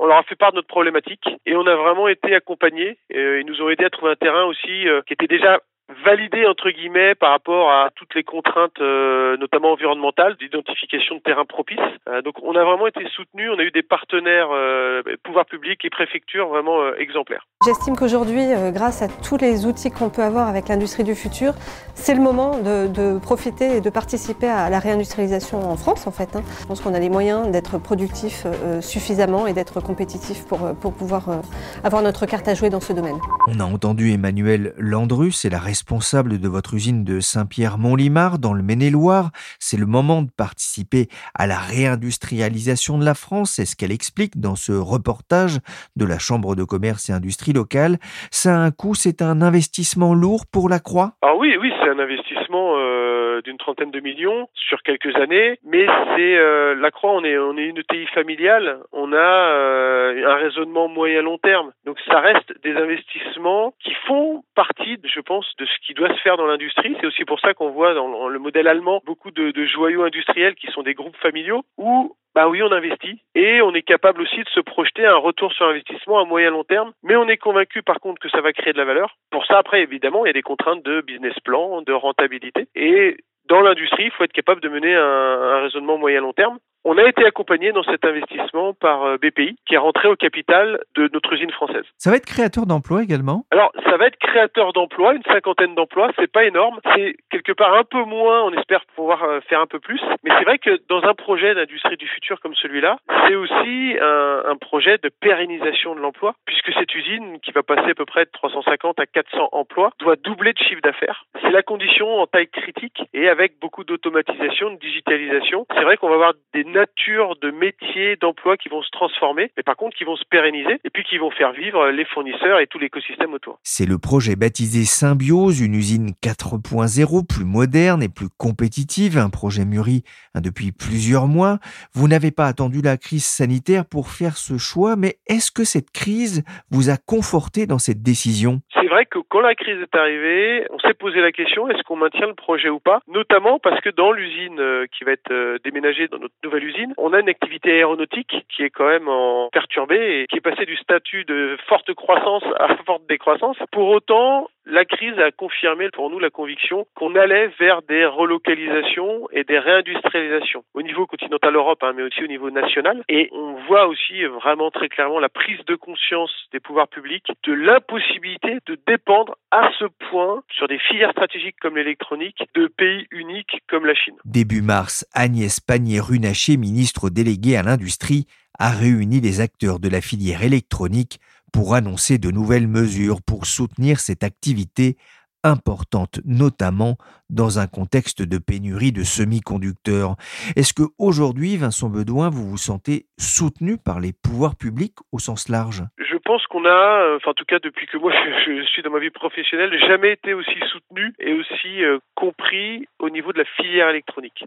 on 0.00 0.06
leur 0.06 0.18
a 0.18 0.22
fait 0.22 0.36
part 0.36 0.52
de 0.52 0.56
notre 0.56 0.68
problématique 0.68 1.28
et 1.44 1.56
on 1.56 1.66
a 1.66 1.74
vraiment 1.74 2.08
été 2.08 2.34
accompagnés. 2.34 2.96
ils 3.10 3.44
nous 3.46 3.60
ont 3.60 3.68
aidé 3.68 3.84
à 3.84 3.90
trouver 3.90 4.12
un 4.12 4.16
terrain 4.16 4.44
aussi 4.44 4.86
qui 5.06 5.12
était 5.12 5.26
déjà 5.26 5.58
validé 6.04 6.46
entre 6.46 6.70
guillemets 6.70 7.14
par 7.14 7.30
rapport 7.30 7.70
à 7.70 7.88
toutes 7.94 8.14
les 8.14 8.22
contraintes, 8.22 8.80
euh, 8.80 9.36
notamment 9.38 9.72
environnementales, 9.72 10.36
d'identification 10.36 11.16
de 11.16 11.20
terrains 11.20 11.44
propices. 11.44 11.78
Euh, 12.08 12.22
donc 12.22 12.34
on 12.42 12.54
a 12.54 12.64
vraiment 12.64 12.86
été 12.86 13.06
soutenu, 13.14 13.48
on 13.50 13.58
a 13.58 13.62
eu 13.62 13.70
des 13.70 13.82
partenaires, 13.82 14.48
euh, 14.52 15.02
pouvoirs 15.22 15.46
publics 15.46 15.84
et 15.84 15.90
préfectures 15.90 16.48
vraiment 16.48 16.80
euh, 16.80 16.94
exemplaires. 16.98 17.46
J'estime 17.64 17.96
qu'aujourd'hui, 17.96 18.46
grâce 18.72 19.02
à 19.02 19.08
tous 19.08 19.36
les 19.36 19.66
outils 19.66 19.90
qu'on 19.90 20.10
peut 20.10 20.22
avoir 20.22 20.48
avec 20.48 20.68
l'industrie 20.68 21.04
du 21.04 21.14
futur, 21.14 21.54
c'est 21.94 22.14
le 22.14 22.20
moment 22.20 22.58
de, 22.58 22.86
de, 22.86 23.18
profiter 23.18 23.76
et 23.76 23.80
de 23.80 23.90
participer 23.90 24.48
à 24.48 24.70
la 24.70 24.78
réindustrialisation 24.78 25.58
en 25.58 25.76
France 25.76 26.06
en 26.06 26.12
fait. 26.12 26.36
Hein. 26.36 26.42
Je 26.60 26.66
pense 26.66 26.80
qu'on 26.80 26.94
a 26.94 27.00
les 27.00 27.10
moyens 27.10 27.50
d'être 27.50 27.78
productifs 27.78 28.46
suffisamment 28.80 29.46
et 29.46 29.52
d'être 29.52 29.80
compétitifs 29.80 30.46
pour, 30.46 30.60
pour 30.80 30.94
pouvoir 30.94 31.42
avoir 31.82 32.02
notre 32.02 32.26
carte 32.26 32.46
à 32.48 32.54
jouer 32.54 32.70
dans 32.70 32.80
ce 32.80 32.92
domaine. 32.92 33.18
On 33.48 33.58
a 33.60 33.64
entendu 33.64 34.12
Emmanuel 34.12 34.74
Landru, 34.78 35.32
c'est 35.32 35.50
la 35.50 35.58
responsable 35.78 36.40
de 36.40 36.48
votre 36.48 36.74
usine 36.74 37.04
de 37.04 37.20
Saint-Pierre-Mont-Limard 37.20 38.40
dans 38.40 38.52
le 38.52 38.64
Maine-et-Loire. 38.64 39.30
C'est 39.60 39.78
le 39.78 39.86
moment 39.86 40.22
de 40.22 40.30
participer 40.36 41.06
à 41.38 41.46
la 41.46 41.56
réindustrialisation 41.56 42.98
de 42.98 43.04
la 43.04 43.14
France. 43.14 43.52
C'est 43.52 43.64
ce 43.64 43.76
qu'elle 43.76 43.92
explique 43.92 44.40
dans 44.40 44.56
ce 44.56 44.72
reportage 44.72 45.58
de 45.94 46.04
la 46.04 46.18
Chambre 46.18 46.56
de 46.56 46.64
commerce 46.64 47.08
et 47.10 47.12
industrie 47.12 47.52
locale. 47.52 47.98
Ça 48.32 48.56
a 48.56 48.58
un 48.58 48.72
coût, 48.72 48.96
c'est 48.96 49.22
un 49.22 49.40
investissement 49.40 50.14
lourd 50.14 50.46
pour 50.52 50.68
la 50.68 50.80
Croix? 50.80 51.12
Ah 51.22 51.36
oui, 51.36 51.56
oui, 51.60 51.72
c'est 51.80 51.88
un 51.88 52.00
investissement 52.00 52.74
euh, 52.76 53.40
d'une 53.42 53.56
trentaine 53.56 53.92
de 53.92 54.00
millions 54.00 54.48
sur 54.54 54.82
quelques 54.82 55.14
années, 55.14 55.60
mais 55.64 55.86
c'est 56.16 56.36
euh, 56.36 56.74
la 56.74 56.90
Croix, 56.90 57.12
on 57.12 57.24
est 57.24 57.34
une 57.34 57.82
TI 57.84 58.06
familiale, 58.14 58.80
on 58.92 59.12
a 59.12 59.16
euh, 59.16 60.26
un 60.26 60.36
raisonnement 60.36 60.88
moyen 60.88 61.22
long 61.22 61.38
terme, 61.38 61.70
donc 61.86 61.98
ça 62.08 62.18
reste 62.18 62.52
des 62.64 62.74
investissements 62.74 63.74
qui 63.78 63.94
font 64.06 64.42
partie, 64.56 64.98
je 65.04 65.20
pense, 65.20 65.46
de 65.58 65.66
ce 65.68 65.86
qui 65.86 65.94
doit 65.94 66.14
se 66.14 66.20
faire 66.20 66.36
dans 66.36 66.46
l'industrie. 66.46 66.96
C'est 67.00 67.06
aussi 67.06 67.24
pour 67.24 67.40
ça 67.40 67.54
qu'on 67.54 67.70
voit 67.70 67.94
dans 67.94 68.28
le 68.28 68.38
modèle 68.38 68.68
allemand 68.68 69.02
beaucoup 69.04 69.30
de, 69.30 69.52
joyaux 69.66 70.02
industriels 70.02 70.54
qui 70.54 70.66
sont 70.68 70.82
des 70.82 70.94
groupes 70.94 71.16
familiaux 71.16 71.64
où 71.76 72.14
bah 72.34 72.48
oui, 72.48 72.62
on 72.62 72.70
investit 72.70 73.20
et 73.34 73.60
on 73.62 73.74
est 73.74 73.82
capable 73.82 74.22
aussi 74.22 74.38
de 74.38 74.48
se 74.50 74.60
projeter 74.60 75.04
un 75.04 75.16
retour 75.16 75.52
sur 75.52 75.66
investissement 75.66 76.20
à 76.20 76.24
moyen 76.24 76.50
long 76.50 76.62
terme, 76.62 76.92
mais 77.02 77.16
on 77.16 77.28
est 77.28 77.36
convaincu 77.36 77.82
par 77.82 77.98
contre 78.00 78.20
que 78.20 78.28
ça 78.28 78.40
va 78.40 78.52
créer 78.52 78.72
de 78.72 78.78
la 78.78 78.84
valeur. 78.84 79.16
Pour 79.30 79.44
ça, 79.46 79.58
après, 79.58 79.82
évidemment, 79.82 80.24
il 80.24 80.28
y 80.28 80.30
a 80.30 80.34
des 80.34 80.42
contraintes 80.42 80.84
de 80.84 81.00
business 81.00 81.34
plan, 81.40 81.82
de 81.82 81.92
rentabilité 81.92 82.68
et 82.76 83.16
dans 83.48 83.60
l'industrie, 83.60 84.04
il 84.04 84.10
faut 84.10 84.24
être 84.24 84.32
capable 84.32 84.60
de 84.60 84.68
mener 84.68 84.94
un 84.94 85.60
raisonnement 85.62 85.96
moyen 85.96 86.20
long 86.20 86.34
terme. 86.34 86.58
On 86.90 86.96
a 86.96 87.06
été 87.06 87.22
accompagné 87.26 87.70
dans 87.72 87.82
cet 87.82 88.06
investissement 88.06 88.72
par 88.72 89.02
euh, 89.02 89.18
BPI, 89.18 89.58
qui 89.66 89.74
est 89.74 89.78
rentré 89.78 90.08
au 90.08 90.16
capital 90.16 90.80
de 90.96 91.10
notre 91.12 91.34
usine 91.34 91.50
française. 91.50 91.84
Ça 91.98 92.08
va 92.08 92.16
être 92.16 92.24
créateur 92.24 92.64
d'emplois 92.64 93.02
également? 93.02 93.44
Alors, 93.50 93.72
ça 93.84 93.98
va 93.98 94.06
être 94.06 94.16
créateur 94.16 94.72
d'emplois, 94.72 95.12
une 95.12 95.22
cinquantaine 95.24 95.74
d'emplois. 95.74 96.10
C'est 96.18 96.32
pas 96.32 96.46
énorme. 96.46 96.80
C'est 96.94 97.16
quelque 97.30 97.52
part 97.52 97.74
un 97.74 97.84
peu 97.84 98.02
moins. 98.04 98.42
On 98.42 98.54
espère 98.54 98.86
pouvoir 98.96 99.22
euh, 99.22 99.40
faire 99.50 99.60
un 99.60 99.66
peu 99.66 99.80
plus. 99.80 100.00
Mais 100.24 100.30
c'est 100.38 100.44
vrai 100.44 100.56
que 100.56 100.80
dans 100.88 101.02
un 101.02 101.12
projet 101.12 101.54
d'industrie 101.54 101.98
du 101.98 102.08
futur 102.08 102.40
comme 102.40 102.54
celui-là, 102.54 102.96
c'est 103.26 103.34
aussi 103.34 103.98
un, 104.00 104.44
un, 104.46 104.56
projet 104.56 104.96
de 104.96 105.10
pérennisation 105.10 105.94
de 105.94 106.00
l'emploi, 106.00 106.36
puisque 106.46 106.72
cette 106.72 106.94
usine, 106.94 107.38
qui 107.40 107.52
va 107.52 107.62
passer 107.62 107.90
à 107.90 107.94
peu 107.94 108.06
près 108.06 108.24
de 108.24 108.30
350 108.30 108.98
à 108.98 109.04
400 109.04 109.50
emplois, 109.52 109.90
doit 109.98 110.16
doubler 110.16 110.54
de 110.54 110.58
chiffre 110.58 110.80
d'affaires. 110.80 111.26
C'est 111.42 111.50
la 111.50 111.62
condition 111.62 112.18
en 112.18 112.26
taille 112.26 112.48
critique 112.48 113.02
et 113.12 113.28
avec 113.28 113.60
beaucoup 113.60 113.84
d'automatisation, 113.84 114.70
de 114.70 114.76
digitalisation. 114.76 115.66
C'est 115.74 115.84
vrai 115.84 115.98
qu'on 115.98 116.08
va 116.08 116.14
avoir 116.14 116.32
des 116.54 116.64
nature 116.78 117.34
de 117.42 117.50
métiers, 117.50 118.16
d'emplois 118.16 118.56
qui 118.56 118.68
vont 118.68 118.82
se 118.82 118.90
transformer, 118.90 119.50
mais 119.56 119.62
par 119.64 119.76
contre 119.76 119.96
qui 119.96 120.04
vont 120.04 120.14
se 120.14 120.24
pérenniser 120.24 120.80
et 120.84 120.90
puis 120.90 121.02
qui 121.02 121.18
vont 121.18 121.30
faire 121.30 121.52
vivre 121.52 121.88
les 121.88 122.04
fournisseurs 122.04 122.60
et 122.60 122.68
tout 122.68 122.78
l'écosystème 122.78 123.34
autour. 123.34 123.58
C'est 123.64 123.86
le 123.86 123.98
projet 123.98 124.36
baptisé 124.36 124.84
Symbiose, 124.84 125.60
une 125.60 125.74
usine 125.74 126.10
4.0 126.22 127.26
plus 127.26 127.44
moderne 127.44 128.02
et 128.02 128.08
plus 128.08 128.28
compétitive, 128.28 129.18
un 129.18 129.30
projet 129.30 129.64
mûri 129.64 130.04
hein, 130.34 130.40
depuis 130.40 130.70
plusieurs 130.70 131.26
mois. 131.26 131.58
Vous 131.94 132.06
n'avez 132.06 132.30
pas 132.30 132.46
attendu 132.46 132.80
la 132.80 132.96
crise 132.96 133.26
sanitaire 133.26 133.84
pour 133.84 134.08
faire 134.08 134.36
ce 134.36 134.56
choix, 134.56 134.94
mais 134.96 135.16
est-ce 135.26 135.50
que 135.50 135.64
cette 135.64 135.90
crise 135.90 136.44
vous 136.70 136.90
a 136.90 136.96
conforté 136.96 137.66
dans 137.66 137.78
cette 137.78 138.02
décision? 138.02 138.60
C'est 138.74 138.86
vrai 138.86 139.04
que 139.04 139.18
quand 139.28 139.40
la 139.40 139.54
crise 139.54 139.80
est 139.80 139.96
arrivée, 139.96 140.66
on 140.70 140.78
s'est 140.78 140.94
posé 140.94 141.20
la 141.20 141.32
question 141.32 141.68
est-ce 141.68 141.82
qu'on 141.82 141.96
maintient 141.96 142.26
le 142.26 142.34
projet 142.34 142.68
ou 142.68 142.78
pas? 142.78 143.00
Notamment 143.08 143.58
parce 143.58 143.80
que 143.80 143.90
dans 143.90 144.12
l'usine 144.12 144.60
euh, 144.60 144.86
qui 144.96 145.04
va 145.04 145.12
être 145.12 145.32
euh, 145.32 145.58
déménagée 145.64 146.08
dans 146.08 146.18
notre 146.18 146.34
nouvelle 146.44 146.57
on 146.96 147.12
a 147.12 147.20
une 147.20 147.28
activité 147.28 147.72
aéronautique 147.72 148.46
qui 148.48 148.62
est 148.62 148.70
quand 148.70 148.88
même 148.88 149.08
en 149.08 149.48
perturbée 149.50 150.22
et 150.22 150.26
qui 150.26 150.36
est 150.36 150.40
passée 150.40 150.66
du 150.66 150.76
statut 150.76 151.24
de 151.24 151.56
forte 151.68 151.92
croissance 151.94 152.42
à 152.58 152.76
forte 152.84 153.02
décroissance. 153.08 153.56
Pour 153.72 153.88
autant, 153.88 154.48
la 154.68 154.84
crise 154.84 155.18
a 155.18 155.30
confirmé 155.30 155.88
pour 155.90 156.10
nous 156.10 156.18
la 156.18 156.30
conviction 156.30 156.86
qu'on 156.94 157.16
allait 157.16 157.48
vers 157.58 157.82
des 157.82 158.04
relocalisations 158.04 159.28
et 159.32 159.44
des 159.44 159.58
réindustrialisations 159.58 160.62
au 160.74 160.82
niveau 160.82 161.06
continental 161.06 161.54
Europe, 161.56 161.82
hein, 161.82 161.92
mais 161.96 162.02
aussi 162.02 162.22
au 162.22 162.26
niveau 162.26 162.50
national. 162.50 163.02
Et 163.08 163.30
on 163.32 163.54
voit 163.66 163.86
aussi 163.86 164.24
vraiment 164.24 164.70
très 164.70 164.88
clairement 164.88 165.20
la 165.20 165.28
prise 165.28 165.64
de 165.66 165.74
conscience 165.74 166.30
des 166.52 166.60
pouvoirs 166.60 166.88
publics 166.88 167.26
de 167.44 167.52
l'impossibilité 167.52 168.58
de 168.66 168.78
dépendre 168.86 169.36
à 169.50 169.70
ce 169.78 169.86
point 170.10 170.42
sur 170.50 170.68
des 170.68 170.78
filières 170.78 171.12
stratégiques 171.12 171.56
comme 171.60 171.76
l'électronique 171.76 172.42
de 172.54 172.66
pays 172.66 173.06
uniques 173.10 173.62
comme 173.68 173.86
la 173.86 173.94
Chine. 173.94 174.16
Début 174.24 174.62
mars, 174.62 175.06
Agnès 175.14 175.60
Pannier-Runacher, 175.60 176.58
ministre 176.58 177.08
déléguée 177.08 177.56
à 177.56 177.62
l'industrie, 177.62 178.26
a 178.58 178.70
réuni 178.70 179.20
les 179.20 179.40
acteurs 179.40 179.78
de 179.78 179.88
la 179.88 180.00
filière 180.00 180.42
électronique 180.42 181.20
pour 181.52 181.74
annoncer 181.74 182.18
de 182.18 182.30
nouvelles 182.30 182.68
mesures 182.68 183.20
pour 183.22 183.46
soutenir 183.46 184.00
cette 184.00 184.24
activité 184.24 184.96
importante, 185.44 186.20
notamment 186.24 186.96
dans 187.30 187.58
un 187.58 187.66
contexte 187.66 188.22
de 188.22 188.38
pénurie 188.38 188.92
de 188.92 189.02
semi-conducteurs. 189.02 190.16
Est-ce 190.56 190.74
que 190.74 190.82
aujourd'hui, 190.98 191.56
Vincent 191.56 191.88
Bedouin, 191.88 192.30
vous 192.30 192.48
vous 192.48 192.56
sentez 192.56 193.06
soutenu 193.18 193.76
par 193.78 194.00
les 194.00 194.12
pouvoirs 194.12 194.56
publics 194.56 194.96
au 195.12 195.18
sens 195.18 195.48
large? 195.48 195.84
Je 195.98 196.16
pense 196.16 196.46
qu'on 196.46 196.64
a, 196.64 196.68
euh, 196.68 197.16
enfin 197.16 197.30
en 197.30 197.34
tout 197.34 197.44
cas 197.46 197.58
depuis 197.58 197.86
que 197.86 197.96
moi 197.96 198.12
je, 198.46 198.62
suis 198.64 198.82
dans 198.82 198.90
ma 198.90 198.98
vie 198.98 199.10
professionnelle, 199.10 199.72
jamais 199.86 200.12
été 200.12 200.34
aussi 200.34 200.58
soutenu 200.70 201.12
et 201.18 201.32
aussi 201.32 201.84
euh, 201.84 201.98
compris 202.14 202.86
au 202.98 203.08
niveau 203.08 203.32
de 203.32 203.38
la 203.38 203.44
filière 203.44 203.88
électronique. 203.88 204.44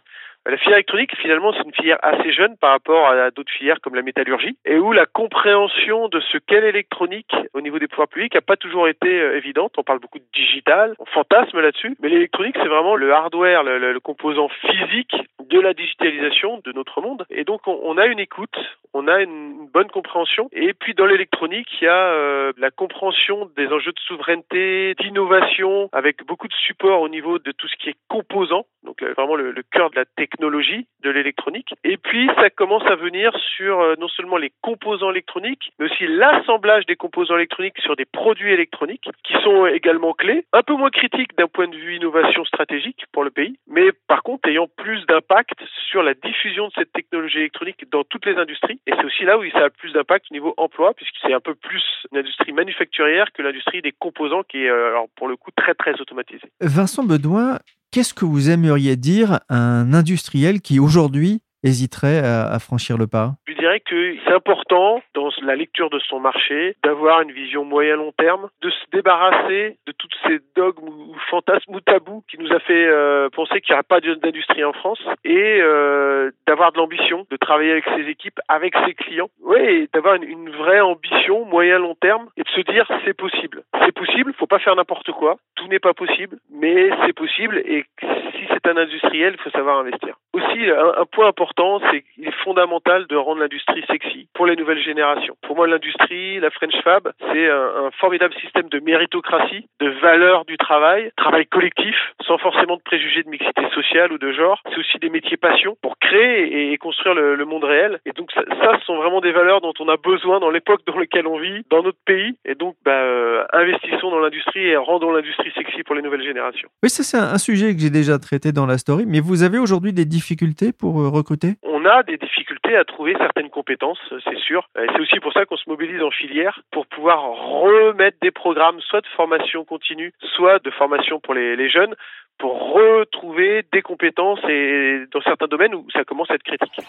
La 0.47 0.57
filière 0.57 0.77
électronique, 0.77 1.15
finalement, 1.17 1.53
c'est 1.53 1.63
une 1.63 1.73
filière 1.73 1.99
assez 2.01 2.33
jeune 2.33 2.57
par 2.57 2.71
rapport 2.71 3.07
à 3.07 3.29
d'autres 3.29 3.51
filières 3.51 3.79
comme 3.79 3.93
la 3.93 4.01
métallurgie, 4.01 4.57
et 4.65 4.79
où 4.79 4.91
la 4.91 5.05
compréhension 5.05 6.07
de 6.09 6.19
ce 6.19 6.39
qu'est 6.39 6.61
l'électronique 6.61 7.31
au 7.53 7.61
niveau 7.61 7.77
des 7.77 7.87
pouvoirs 7.87 8.07
publics 8.07 8.33
n'a 8.33 8.41
pas 8.41 8.57
toujours 8.57 8.87
été 8.87 9.07
euh, 9.07 9.37
évidente. 9.37 9.73
On 9.77 9.83
parle 9.83 9.99
beaucoup 9.99 10.17
de 10.17 10.25
digital, 10.33 10.95
on 10.97 11.05
fantasme 11.05 11.59
là-dessus, 11.59 11.95
mais 12.01 12.09
l'électronique, 12.09 12.55
c'est 12.59 12.67
vraiment 12.67 12.95
le 12.95 13.13
hardware, 13.13 13.63
le, 13.63 13.99
composant 13.99 14.49
physique 14.49 15.15
de 15.47 15.59
la 15.59 15.75
digitalisation 15.75 16.59
de 16.65 16.71
notre 16.71 17.01
monde. 17.01 17.25
Et 17.29 17.43
donc, 17.43 17.67
on, 17.67 17.79
on 17.83 17.99
a 17.99 18.07
une 18.07 18.19
écoute, 18.19 18.57
on 18.93 19.07
a 19.07 19.21
une 19.21 19.67
bonne 19.71 19.89
compréhension. 19.89 20.49
Et 20.53 20.73
puis, 20.73 20.95
dans 20.95 21.05
l'électronique, 21.05 21.67
il 21.81 21.85
y 21.85 21.87
a 21.87 22.13
euh, 22.13 22.51
la 22.57 22.71
compréhension 22.71 23.49
des 23.55 23.67
enjeux 23.67 23.91
de 23.91 23.99
souveraineté, 23.99 24.95
d'innovation, 24.95 25.89
avec 25.91 26.25
beaucoup 26.25 26.47
de 26.47 26.53
support 26.53 27.01
au 27.01 27.09
niveau 27.09 27.37
de 27.37 27.51
tout 27.51 27.67
ce 27.67 27.75
qui 27.77 27.89
est 27.89 27.97
composant, 28.09 28.65
donc 28.83 29.01
euh, 29.03 29.13
vraiment 29.13 29.35
le, 29.35 29.53
cœur 29.71 29.89
de 29.91 29.95
la 29.95 30.05
technologie 30.05 30.31
technologie 30.41 30.87
de 31.03 31.09
l'électronique. 31.09 31.73
Et 31.83 31.97
puis, 31.97 32.27
ça 32.35 32.49
commence 32.49 32.83
à 32.85 32.95
venir 32.95 33.31
sur 33.55 33.79
euh, 33.79 33.95
non 33.99 34.07
seulement 34.07 34.37
les 34.37 34.51
composants 34.61 35.11
électroniques, 35.11 35.71
mais 35.77 35.85
aussi 35.85 36.07
l'assemblage 36.07 36.85
des 36.85 36.95
composants 36.95 37.35
électroniques 37.35 37.79
sur 37.79 37.95
des 37.95 38.05
produits 38.05 38.51
électroniques, 38.51 39.09
qui 39.23 39.33
sont 39.43 39.65
également 39.67 40.13
clés, 40.13 40.45
un 40.53 40.63
peu 40.63 40.73
moins 40.73 40.89
critiques 40.89 41.35
d'un 41.37 41.47
point 41.47 41.67
de 41.67 41.75
vue 41.75 41.95
innovation 41.95 42.45
stratégique 42.45 43.05
pour 43.11 43.23
le 43.23 43.29
pays, 43.29 43.57
mais 43.67 43.91
par 44.07 44.23
contre 44.23 44.47
ayant 44.49 44.67
plus 44.67 45.05
d'impact 45.05 45.59
sur 45.89 46.01
la 46.01 46.13
diffusion 46.13 46.67
de 46.67 46.73
cette 46.75 46.91
technologie 46.93 47.39
électronique 47.39 47.89
dans 47.91 48.03
toutes 48.03 48.25
les 48.25 48.35
industries. 48.35 48.79
Et 48.87 48.91
c'est 48.95 49.05
aussi 49.05 49.23
là 49.23 49.37
où 49.37 49.43
ça 49.51 49.65
a 49.65 49.69
plus 49.69 49.91
d'impact 49.91 50.27
au 50.31 50.33
niveau 50.33 50.53
emploi, 50.57 50.93
puisque 50.95 51.15
c'est 51.21 51.33
un 51.33 51.39
peu 51.39 51.55
plus 51.55 51.83
une 52.11 52.19
industrie 52.19 52.51
manufacturière 52.51 53.31
que 53.33 53.41
l'industrie 53.41 53.81
des 53.81 53.91
composants, 53.91 54.43
qui 54.43 54.65
est 54.65 54.69
euh, 54.69 54.89
alors 54.89 55.07
pour 55.15 55.27
le 55.27 55.35
coup 55.35 55.51
très 55.55 55.73
très 55.73 55.99
automatisée. 55.99 56.49
Vincent 56.61 57.03
Bedouin, 57.03 57.59
Qu'est-ce 57.91 58.13
que 58.13 58.23
vous 58.23 58.49
aimeriez 58.49 58.95
dire 58.95 59.41
à 59.49 59.57
un 59.57 59.93
industriel 59.93 60.61
qui 60.61 60.79
aujourd'hui 60.79 61.41
hésiterait 61.63 62.19
à, 62.19 62.57
franchir 62.59 62.97
le 62.97 63.07
pas? 63.07 63.33
Je 63.47 63.53
dirais 63.53 63.79
que 63.79 64.15
c'est 64.25 64.33
important 64.33 65.01
dans 65.13 65.29
la 65.43 65.55
lecture 65.55 65.89
de 65.89 65.99
son 65.99 66.19
marché 66.19 66.75
d'avoir 66.83 67.21
une 67.21 67.31
vision 67.31 67.63
moyen 67.63 67.95
long 67.95 68.11
terme, 68.17 68.49
de 68.61 68.69
se 68.69 68.83
débarrasser 68.91 69.77
de 69.85 69.91
toutes 69.91 70.15
ces 70.25 70.39
dogmes 70.55 70.87
ou 70.87 71.15
fantasmes 71.29 71.75
ou 71.75 71.81
tabous 71.81 72.23
qui 72.29 72.37
nous 72.37 72.51
a 72.51 72.59
fait 72.59 72.87
euh, 72.87 73.29
penser 73.29 73.61
qu'il 73.61 73.73
n'y 73.73 73.75
aurait 73.75 73.83
pas 73.83 73.99
d'industrie 74.01 74.63
en 74.63 74.73
France 74.73 75.01
et 75.23 75.59
euh, 75.61 76.31
d'avoir 76.47 76.71
de 76.71 76.77
l'ambition, 76.77 77.25
de 77.29 77.37
travailler 77.37 77.71
avec 77.71 77.85
ses 77.95 78.09
équipes, 78.09 78.39
avec 78.47 78.73
ses 78.85 78.93
clients, 78.93 79.29
oui, 79.43 79.89
d'avoir 79.93 80.15
une, 80.15 80.49
vraie 80.51 80.81
ambition 80.81 81.45
moyen 81.45 81.79
long 81.79 81.95
terme 81.95 82.27
et 82.35 82.43
de 82.43 82.49
se 82.49 82.61
dire 82.61 82.85
c'est 83.05 83.13
possible. 83.13 83.63
C'est 83.85 83.93
possible, 83.93 84.33
faut 84.37 84.47
pas 84.47 84.59
faire 84.59 84.75
n'importe 84.75 85.11
quoi, 85.11 85.37
tout 85.55 85.67
n'est 85.67 85.79
pas 85.79 85.93
possible, 85.93 86.37
mais 86.51 86.89
c'est 87.05 87.13
possible 87.13 87.57
et 87.59 87.85
si 88.01 88.47
c'est 88.49 88.67
un 88.67 88.77
industriel, 88.77 89.35
il 89.37 89.41
faut 89.41 89.49
savoir 89.51 89.79
investir. 89.79 90.15
Aussi, 90.33 90.69
un 90.69 91.05
point 91.05 91.27
important, 91.27 91.50
c'est 91.91 92.03
fondamental 92.43 93.07
de 93.07 93.15
rendre 93.15 93.41
l'industrie 93.41 93.83
sexy 93.87 94.27
pour 94.33 94.45
les 94.45 94.55
nouvelles 94.55 94.81
générations. 94.81 95.35
Pour 95.41 95.55
moi, 95.55 95.67
l'industrie, 95.67 96.39
la 96.39 96.49
French 96.49 96.75
Fab, 96.83 97.11
c'est 97.31 97.49
un, 97.49 97.89
formidable 97.99 98.33
système 98.35 98.69
de 98.69 98.79
méritocratie, 98.79 99.67
de 99.79 99.89
valeur 100.01 100.45
du 100.45 100.57
travail, 100.57 101.11
travail 101.17 101.45
collectif, 101.45 101.95
sans 102.25 102.37
forcément 102.37 102.77
de 102.77 102.81
préjugés 102.81 103.23
de 103.23 103.29
mixité 103.29 103.61
sociale 103.73 104.11
ou 104.13 104.17
de 104.17 104.31
genre. 104.31 104.59
C'est 104.69 104.77
aussi 104.77 104.97
des 104.99 105.09
métiers 105.09 105.37
passion 105.37 105.77
pour 105.81 105.97
créer 105.99 106.71
et, 106.71 106.77
construire 106.77 107.15
le, 107.15 107.45
monde 107.45 107.63
réel. 107.63 107.99
Et 108.05 108.11
donc 108.11 108.31
ça, 108.31 108.43
ça, 108.61 108.77
ce 108.79 108.85
sont 108.85 108.95
vraiment 108.95 109.19
des 109.19 109.31
valeurs 109.31 109.61
dont 109.61 109.73
on 109.79 109.89
a 109.89 109.97
besoin 109.97 110.39
dans 110.39 110.49
l'époque 110.49 110.81
dans 110.87 110.97
laquelle 110.97 111.27
on 111.27 111.37
vit, 111.37 111.63
dans 111.69 111.83
notre 111.83 111.97
pays. 112.05 112.35
Et 112.45 112.55
donc, 112.55 112.75
bah, 112.85 112.91
euh, 112.91 113.43
investissons 113.53 114.09
dans 114.09 114.19
l'industrie 114.19 114.65
et 114.65 114.77
rendons 114.77 115.11
l'industrie 115.11 115.51
sexy 115.53 115.83
pour 115.83 115.95
les 115.95 116.01
nouvelles 116.01 116.23
générations. 116.23 116.69
Oui, 116.83 116.89
ça 116.89 117.03
c'est 117.03 117.17
un 117.17 117.37
sujet 117.37 117.73
que 117.73 117.81
j'ai 117.81 117.89
déjà 117.89 118.17
traité 118.19 118.51
dans 118.51 118.65
la 118.65 118.77
story. 118.77 119.05
Mais 119.07 119.19
vous 119.19 119.43
avez 119.43 119.57
aujourd'hui 119.57 119.93
des 119.93 120.05
difficultés 120.05 120.71
pour 120.71 121.01
euh, 121.01 121.09
recruter 121.09 121.40
On 121.63 121.85
a 121.85 122.03
des 122.03 122.17
difficultés 122.17 122.75
à 122.75 122.83
trouver 122.83 123.15
certaines 123.17 123.49
compétences, 123.49 123.99
c'est 124.23 124.37
sûr. 124.37 124.67
C'est 124.75 124.99
aussi 124.99 125.19
pour 125.19 125.33
ça 125.33 125.45
qu'on 125.45 125.57
se 125.57 125.69
mobilise 125.69 126.01
en 126.01 126.11
filière 126.11 126.61
pour 126.71 126.85
pouvoir 126.87 127.21
remettre 127.21 128.17
des 128.21 128.31
programmes 128.31 128.79
soit 128.81 129.01
de 129.01 129.07
formation 129.07 129.65
continue, 129.65 130.13
soit 130.35 130.59
de 130.59 130.71
formation 130.71 131.19
pour 131.19 131.33
les, 131.33 131.55
les 131.55 131.69
jeunes 131.69 131.95
pour 132.37 132.73
retrouver 132.73 133.63
des 133.71 133.83
compétences 133.83 134.39
et 134.49 135.03
dans 135.11 135.21
certains 135.21 135.47
domaines 135.47 135.75
où 135.75 135.85
ça 135.91 136.03
commence 136.03 136.29
à 136.31 136.35
être 136.35 136.43
critique. 136.43 136.83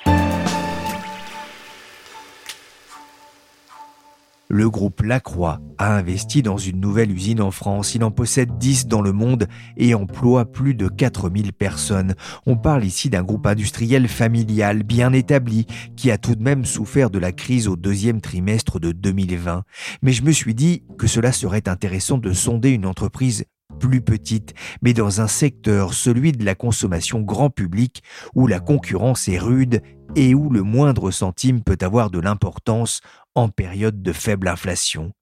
Le 4.55 4.69
groupe 4.69 5.01
Lacroix 5.01 5.63
a 5.79 5.97
investi 5.97 6.43
dans 6.43 6.59
une 6.59 6.79
nouvelle 6.79 7.11
usine 7.11 7.41
en 7.41 7.51
France. 7.51 7.95
Il 7.95 8.05
en 8.05 8.11
possède 8.11 8.59
10 8.59 8.87
dans 8.87 9.01
le 9.01 9.13
monde 9.13 9.49
et 9.79 9.95
emploie 9.95 10.45
plus 10.45 10.75
de 10.75 10.89
4000 10.89 11.55
personnes. 11.55 12.15
On 12.45 12.59
parle 12.59 12.85
ici 12.85 13.09
d'un 13.09 13.23
groupe 13.23 13.47
industriel 13.47 14.09
familial 14.09 14.83
bien 14.83 15.15
établi 15.15 15.65
qui 15.97 16.11
a 16.11 16.19
tout 16.19 16.35
de 16.35 16.43
même 16.43 16.67
souffert 16.67 17.09
de 17.09 17.19
la 17.19 17.33
crise 17.33 17.67
au 17.67 17.77
deuxième 17.77 18.21
trimestre 18.21 18.79
de 18.79 18.93
2020. 18.93 19.63
Mais 20.03 20.13
je 20.13 20.23
me 20.23 20.33
suis 20.33 20.55
dit 20.55 20.83
que 20.99 21.07
cela 21.07 21.33
serait 21.33 21.67
intéressant 21.67 22.19
de 22.19 22.35
sonder 22.35 22.73
une 22.73 22.85
entreprise 22.85 23.47
plus 23.81 24.03
petite, 24.03 24.53
mais 24.83 24.93
dans 24.93 25.23
un 25.23 25.27
secteur, 25.29 25.95
celui 25.95 26.33
de 26.33 26.45
la 26.45 26.55
consommation 26.55 27.21
grand 27.21 27.49
public, 27.49 28.03
où 28.35 28.47
la 28.47 28.61
concurrence 28.61 29.29
est 29.29 29.39
rude 29.39 29.81
et 30.15 30.35
où 30.35 30.51
le 30.51 30.63
moindre 30.63 31.11
centime 31.11 31.63
peut 31.63 31.79
avoir 31.81 32.11
de 32.11 32.21
l'importance 32.21 33.01
en 33.35 33.49
période 33.49 34.03
de 34.03 34.13
faible 34.13 34.49
inflation. 34.49 35.13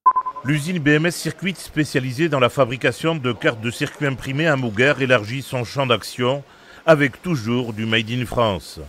L'usine 0.45 0.79
BMS 0.79 1.11
Circuit, 1.11 1.55
spécialisée 1.57 2.29
dans 2.29 2.41
la 2.41 2.49
fabrication 2.49 3.15
de 3.15 3.33
cartes 3.33 3.61
de 3.61 3.71
circuit 3.71 4.07
imprimées 4.07 4.47
à 4.47 4.57
Mouguer, 4.57 4.95
élargit 5.01 5.43
son 5.43 5.65
champ 5.65 5.87
d'action 5.87 6.43
avec 6.87 7.23
toujours 7.23 7.73
du 7.73 7.87
Made 7.87 8.11
in 8.11 8.25
France. 8.25 8.81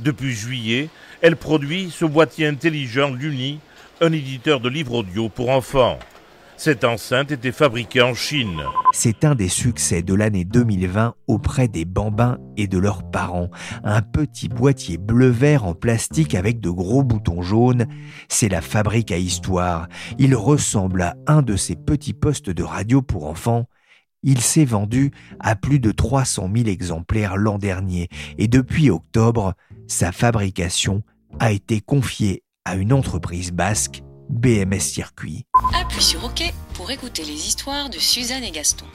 Depuis 0.00 0.32
juillet, 0.32 0.88
elle 1.20 1.36
produit 1.36 1.90
ce 1.90 2.04
boîtier 2.04 2.46
intelligent 2.46 3.12
Luni, 3.12 3.60
un 4.00 4.12
éditeur 4.12 4.60
de 4.60 4.68
livres 4.68 4.94
audio 4.94 5.28
pour 5.28 5.50
enfants. 5.50 5.98
Cette 6.64 6.84
enceinte 6.84 7.30
était 7.30 7.52
fabriquée 7.52 8.00
en 8.00 8.14
Chine. 8.14 8.62
C'est 8.94 9.26
un 9.26 9.34
des 9.34 9.50
succès 9.50 10.00
de 10.00 10.14
l'année 10.14 10.46
2020 10.46 11.14
auprès 11.26 11.68
des 11.68 11.84
bambins 11.84 12.38
et 12.56 12.68
de 12.68 12.78
leurs 12.78 13.02
parents. 13.10 13.50
Un 13.82 14.00
petit 14.00 14.48
boîtier 14.48 14.96
bleu-vert 14.96 15.66
en 15.66 15.74
plastique 15.74 16.34
avec 16.34 16.60
de 16.60 16.70
gros 16.70 17.02
boutons 17.02 17.42
jaunes. 17.42 17.86
C'est 18.30 18.48
la 18.48 18.62
fabrique 18.62 19.12
à 19.12 19.18
histoire. 19.18 19.88
Il 20.18 20.34
ressemble 20.34 21.02
à 21.02 21.16
un 21.26 21.42
de 21.42 21.54
ces 21.54 21.76
petits 21.76 22.14
postes 22.14 22.48
de 22.48 22.62
radio 22.62 23.02
pour 23.02 23.26
enfants. 23.26 23.66
Il 24.22 24.40
s'est 24.40 24.64
vendu 24.64 25.10
à 25.40 25.56
plus 25.56 25.80
de 25.80 25.92
300 25.92 26.48
000 26.50 26.68
exemplaires 26.68 27.36
l'an 27.36 27.58
dernier 27.58 28.08
et 28.38 28.48
depuis 28.48 28.88
octobre, 28.88 29.52
sa 29.86 30.12
fabrication 30.12 31.02
a 31.40 31.52
été 31.52 31.82
confiée 31.82 32.42
à 32.64 32.76
une 32.76 32.94
entreprise 32.94 33.52
basque 33.52 34.02
BMS 34.28 34.80
Circuit. 34.80 35.44
Appuie 35.74 36.02
sur 36.02 36.24
OK 36.24 36.42
pour 36.74 36.90
écouter 36.90 37.22
les 37.24 37.46
histoires 37.46 37.90
de 37.90 37.98
Suzanne 37.98 38.44
et 38.44 38.50
Gaston. 38.50 38.86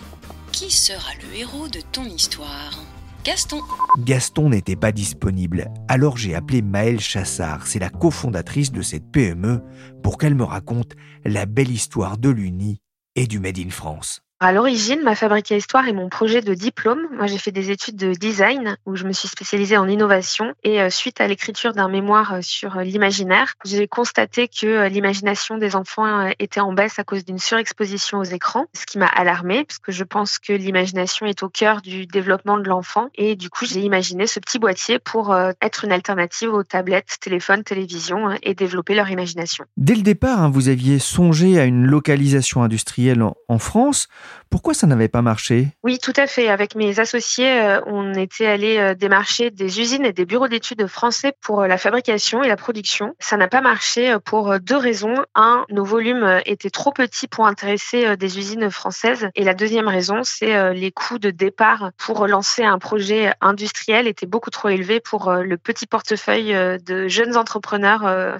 Qui 0.52 0.72
sera 0.72 1.12
le 1.22 1.38
héros 1.38 1.68
de 1.68 1.82
ton 1.92 2.06
histoire? 2.06 2.80
Gaston. 3.24 3.62
Gaston 4.00 4.50
n'était 4.50 4.76
pas 4.76 4.92
disponible, 4.92 5.70
alors 5.88 6.18
j'ai 6.18 6.36
appelé 6.36 6.62
Maëlle 6.62 7.02
Chassard, 7.02 7.68
c'est 7.68 7.80
la 7.80 7.90
cofondatrice 7.90 8.72
de 8.72 8.82
cette 8.82 9.12
PME, 9.12 9.62
pour 10.02 10.18
qu'elle 10.18 10.36
me 10.36 10.44
raconte 10.44 10.94
la 11.26 11.46
belle 11.46 11.72
histoire 11.72 12.18
de 12.18 12.30
l'Uni 12.30 12.80
et 13.16 13.28
du 13.28 13.40
Made 13.40 13.60
in 13.60 13.70
France. 13.70 14.22
À 14.42 14.54
l'origine, 14.54 15.02
ma 15.04 15.16
fabrique 15.16 15.52
à 15.52 15.58
histoire 15.58 15.86
est 15.90 15.94
mon 15.94 16.08
projet 16.08 16.40
de 16.40 16.54
diplôme. 16.54 17.02
Moi, 17.14 17.28
j'ai 17.28 17.38
fait 17.38 17.52
des 17.52 17.72
études 17.72 17.98
de 17.98 18.14
design 18.14 18.78
où 18.86 18.96
je 18.96 19.04
me 19.04 19.12
suis 19.12 19.28
spécialisée 19.28 19.76
en 19.76 19.86
innovation 19.86 20.54
et 20.64 20.82
euh, 20.82 20.90
suite 20.90 21.20
à 21.20 21.28
l'écriture 21.28 21.74
d'un 21.74 21.90
mémoire 21.90 22.36
euh, 22.36 22.40
sur 22.42 22.78
euh, 22.78 22.84
l'imaginaire, 22.84 23.56
j'ai 23.66 23.86
constaté 23.90 24.48
que 24.48 24.88
l'imagination 24.88 25.58
des 25.58 25.76
enfants 25.76 26.30
était 26.40 26.62
en 26.62 26.72
baisse 26.72 27.00
à 27.00 27.04
cause 27.04 27.26
d'une 27.26 27.38
surexposition 27.38 28.20
aux 28.20 28.24
écrans, 28.24 28.68
ce 28.74 28.86
qui 28.86 28.98
m'a 28.98 29.08
alarmée 29.08 29.66
puisque 29.66 29.92
je 29.92 30.06
pense 30.06 30.40
que 30.40 30.54
l'imagination 30.54 31.26
est 31.26 31.44
au 31.44 31.50
cœur 31.50 31.82
du 31.82 32.06
développement 32.06 32.58
de 32.58 32.70
l'enfant 32.70 33.10
et 33.16 33.36
du 33.36 33.50
coup, 33.50 33.66
j'ai 33.66 33.82
imaginé 33.82 34.26
ce 34.26 34.40
petit 34.40 34.58
boîtier 34.58 35.00
pour 35.00 35.36
être 35.62 35.84
une 35.84 35.92
alternative 35.92 36.54
aux 36.54 36.64
tablettes, 36.64 37.18
téléphones, 37.20 37.66
télévisions 37.66 38.30
et 38.42 38.54
développer 38.54 38.96
leur 38.96 39.10
imagination. 39.10 39.66
Dès 39.76 39.96
le 39.96 40.02
départ, 40.02 40.42
hein, 40.44 40.50
vous 40.50 40.70
aviez 40.70 40.98
songé 40.98 41.60
à 41.60 41.66
une 41.66 41.86
localisation 41.86 42.64
industrielle 42.64 43.22
en 43.50 43.60
France. 43.60 44.08
Pourquoi 44.50 44.74
ça 44.74 44.88
n'avait 44.88 45.08
pas 45.08 45.22
marché? 45.22 45.68
Oui, 45.84 46.00
tout 46.00 46.14
à 46.16 46.26
fait. 46.26 46.50
Avec 46.50 46.76
mes 46.76 47.00
associés, 47.00 47.62
euh, 47.62 47.82
on 47.86 48.14
était 48.16 48.48
allé 48.48 48.78
euh, 48.78 48.96
démarcher 48.96 49.52
des 49.52 49.80
usines 49.80 50.06
et 50.06 50.14
des 50.14 50.26
bureaux 50.26 50.48
d'études 50.48 50.88
français 50.88 51.34
pour 51.42 51.62
euh, 51.62 51.68
la 51.68 51.78
fabrication 51.78 52.42
et 52.42 52.48
la 52.48 52.56
production. 52.56 53.14
Ça 53.20 53.38
n'a 53.38 53.48
pas 53.48 53.62
marché 53.62 54.18
pour 54.26 54.60
deux 54.60 54.78
raisons. 54.78 55.14
Un, 55.36 55.66
nos 55.70 55.86
volumes 55.86 56.42
étaient 56.46 56.72
trop 56.72 56.92
petits 56.92 57.28
pour 57.28 57.46
intéresser 57.46 58.18
des 58.18 58.40
usines 58.40 58.72
françaises. 58.72 59.30
Et 59.36 59.44
la 59.44 59.54
deuxième 59.54 59.88
raison, 59.88 60.24
c'est 60.24 60.74
les 60.74 60.92
coûts 60.92 61.20
de 61.20 61.30
départ 61.30 61.92
pour 61.98 62.28
lancer 62.28 62.64
un 62.64 62.80
projet 62.80 63.32
industriel 63.42 64.08
étaient 64.08 64.26
beaucoup 64.26 64.50
trop 64.50 64.70
élevés 64.70 65.00
pour 65.00 65.32
le 65.32 65.58
petit 65.58 65.86
portefeuille 65.86 66.54
de 66.84 67.08
jeunes 67.08 67.38
entrepreneurs 67.38 68.40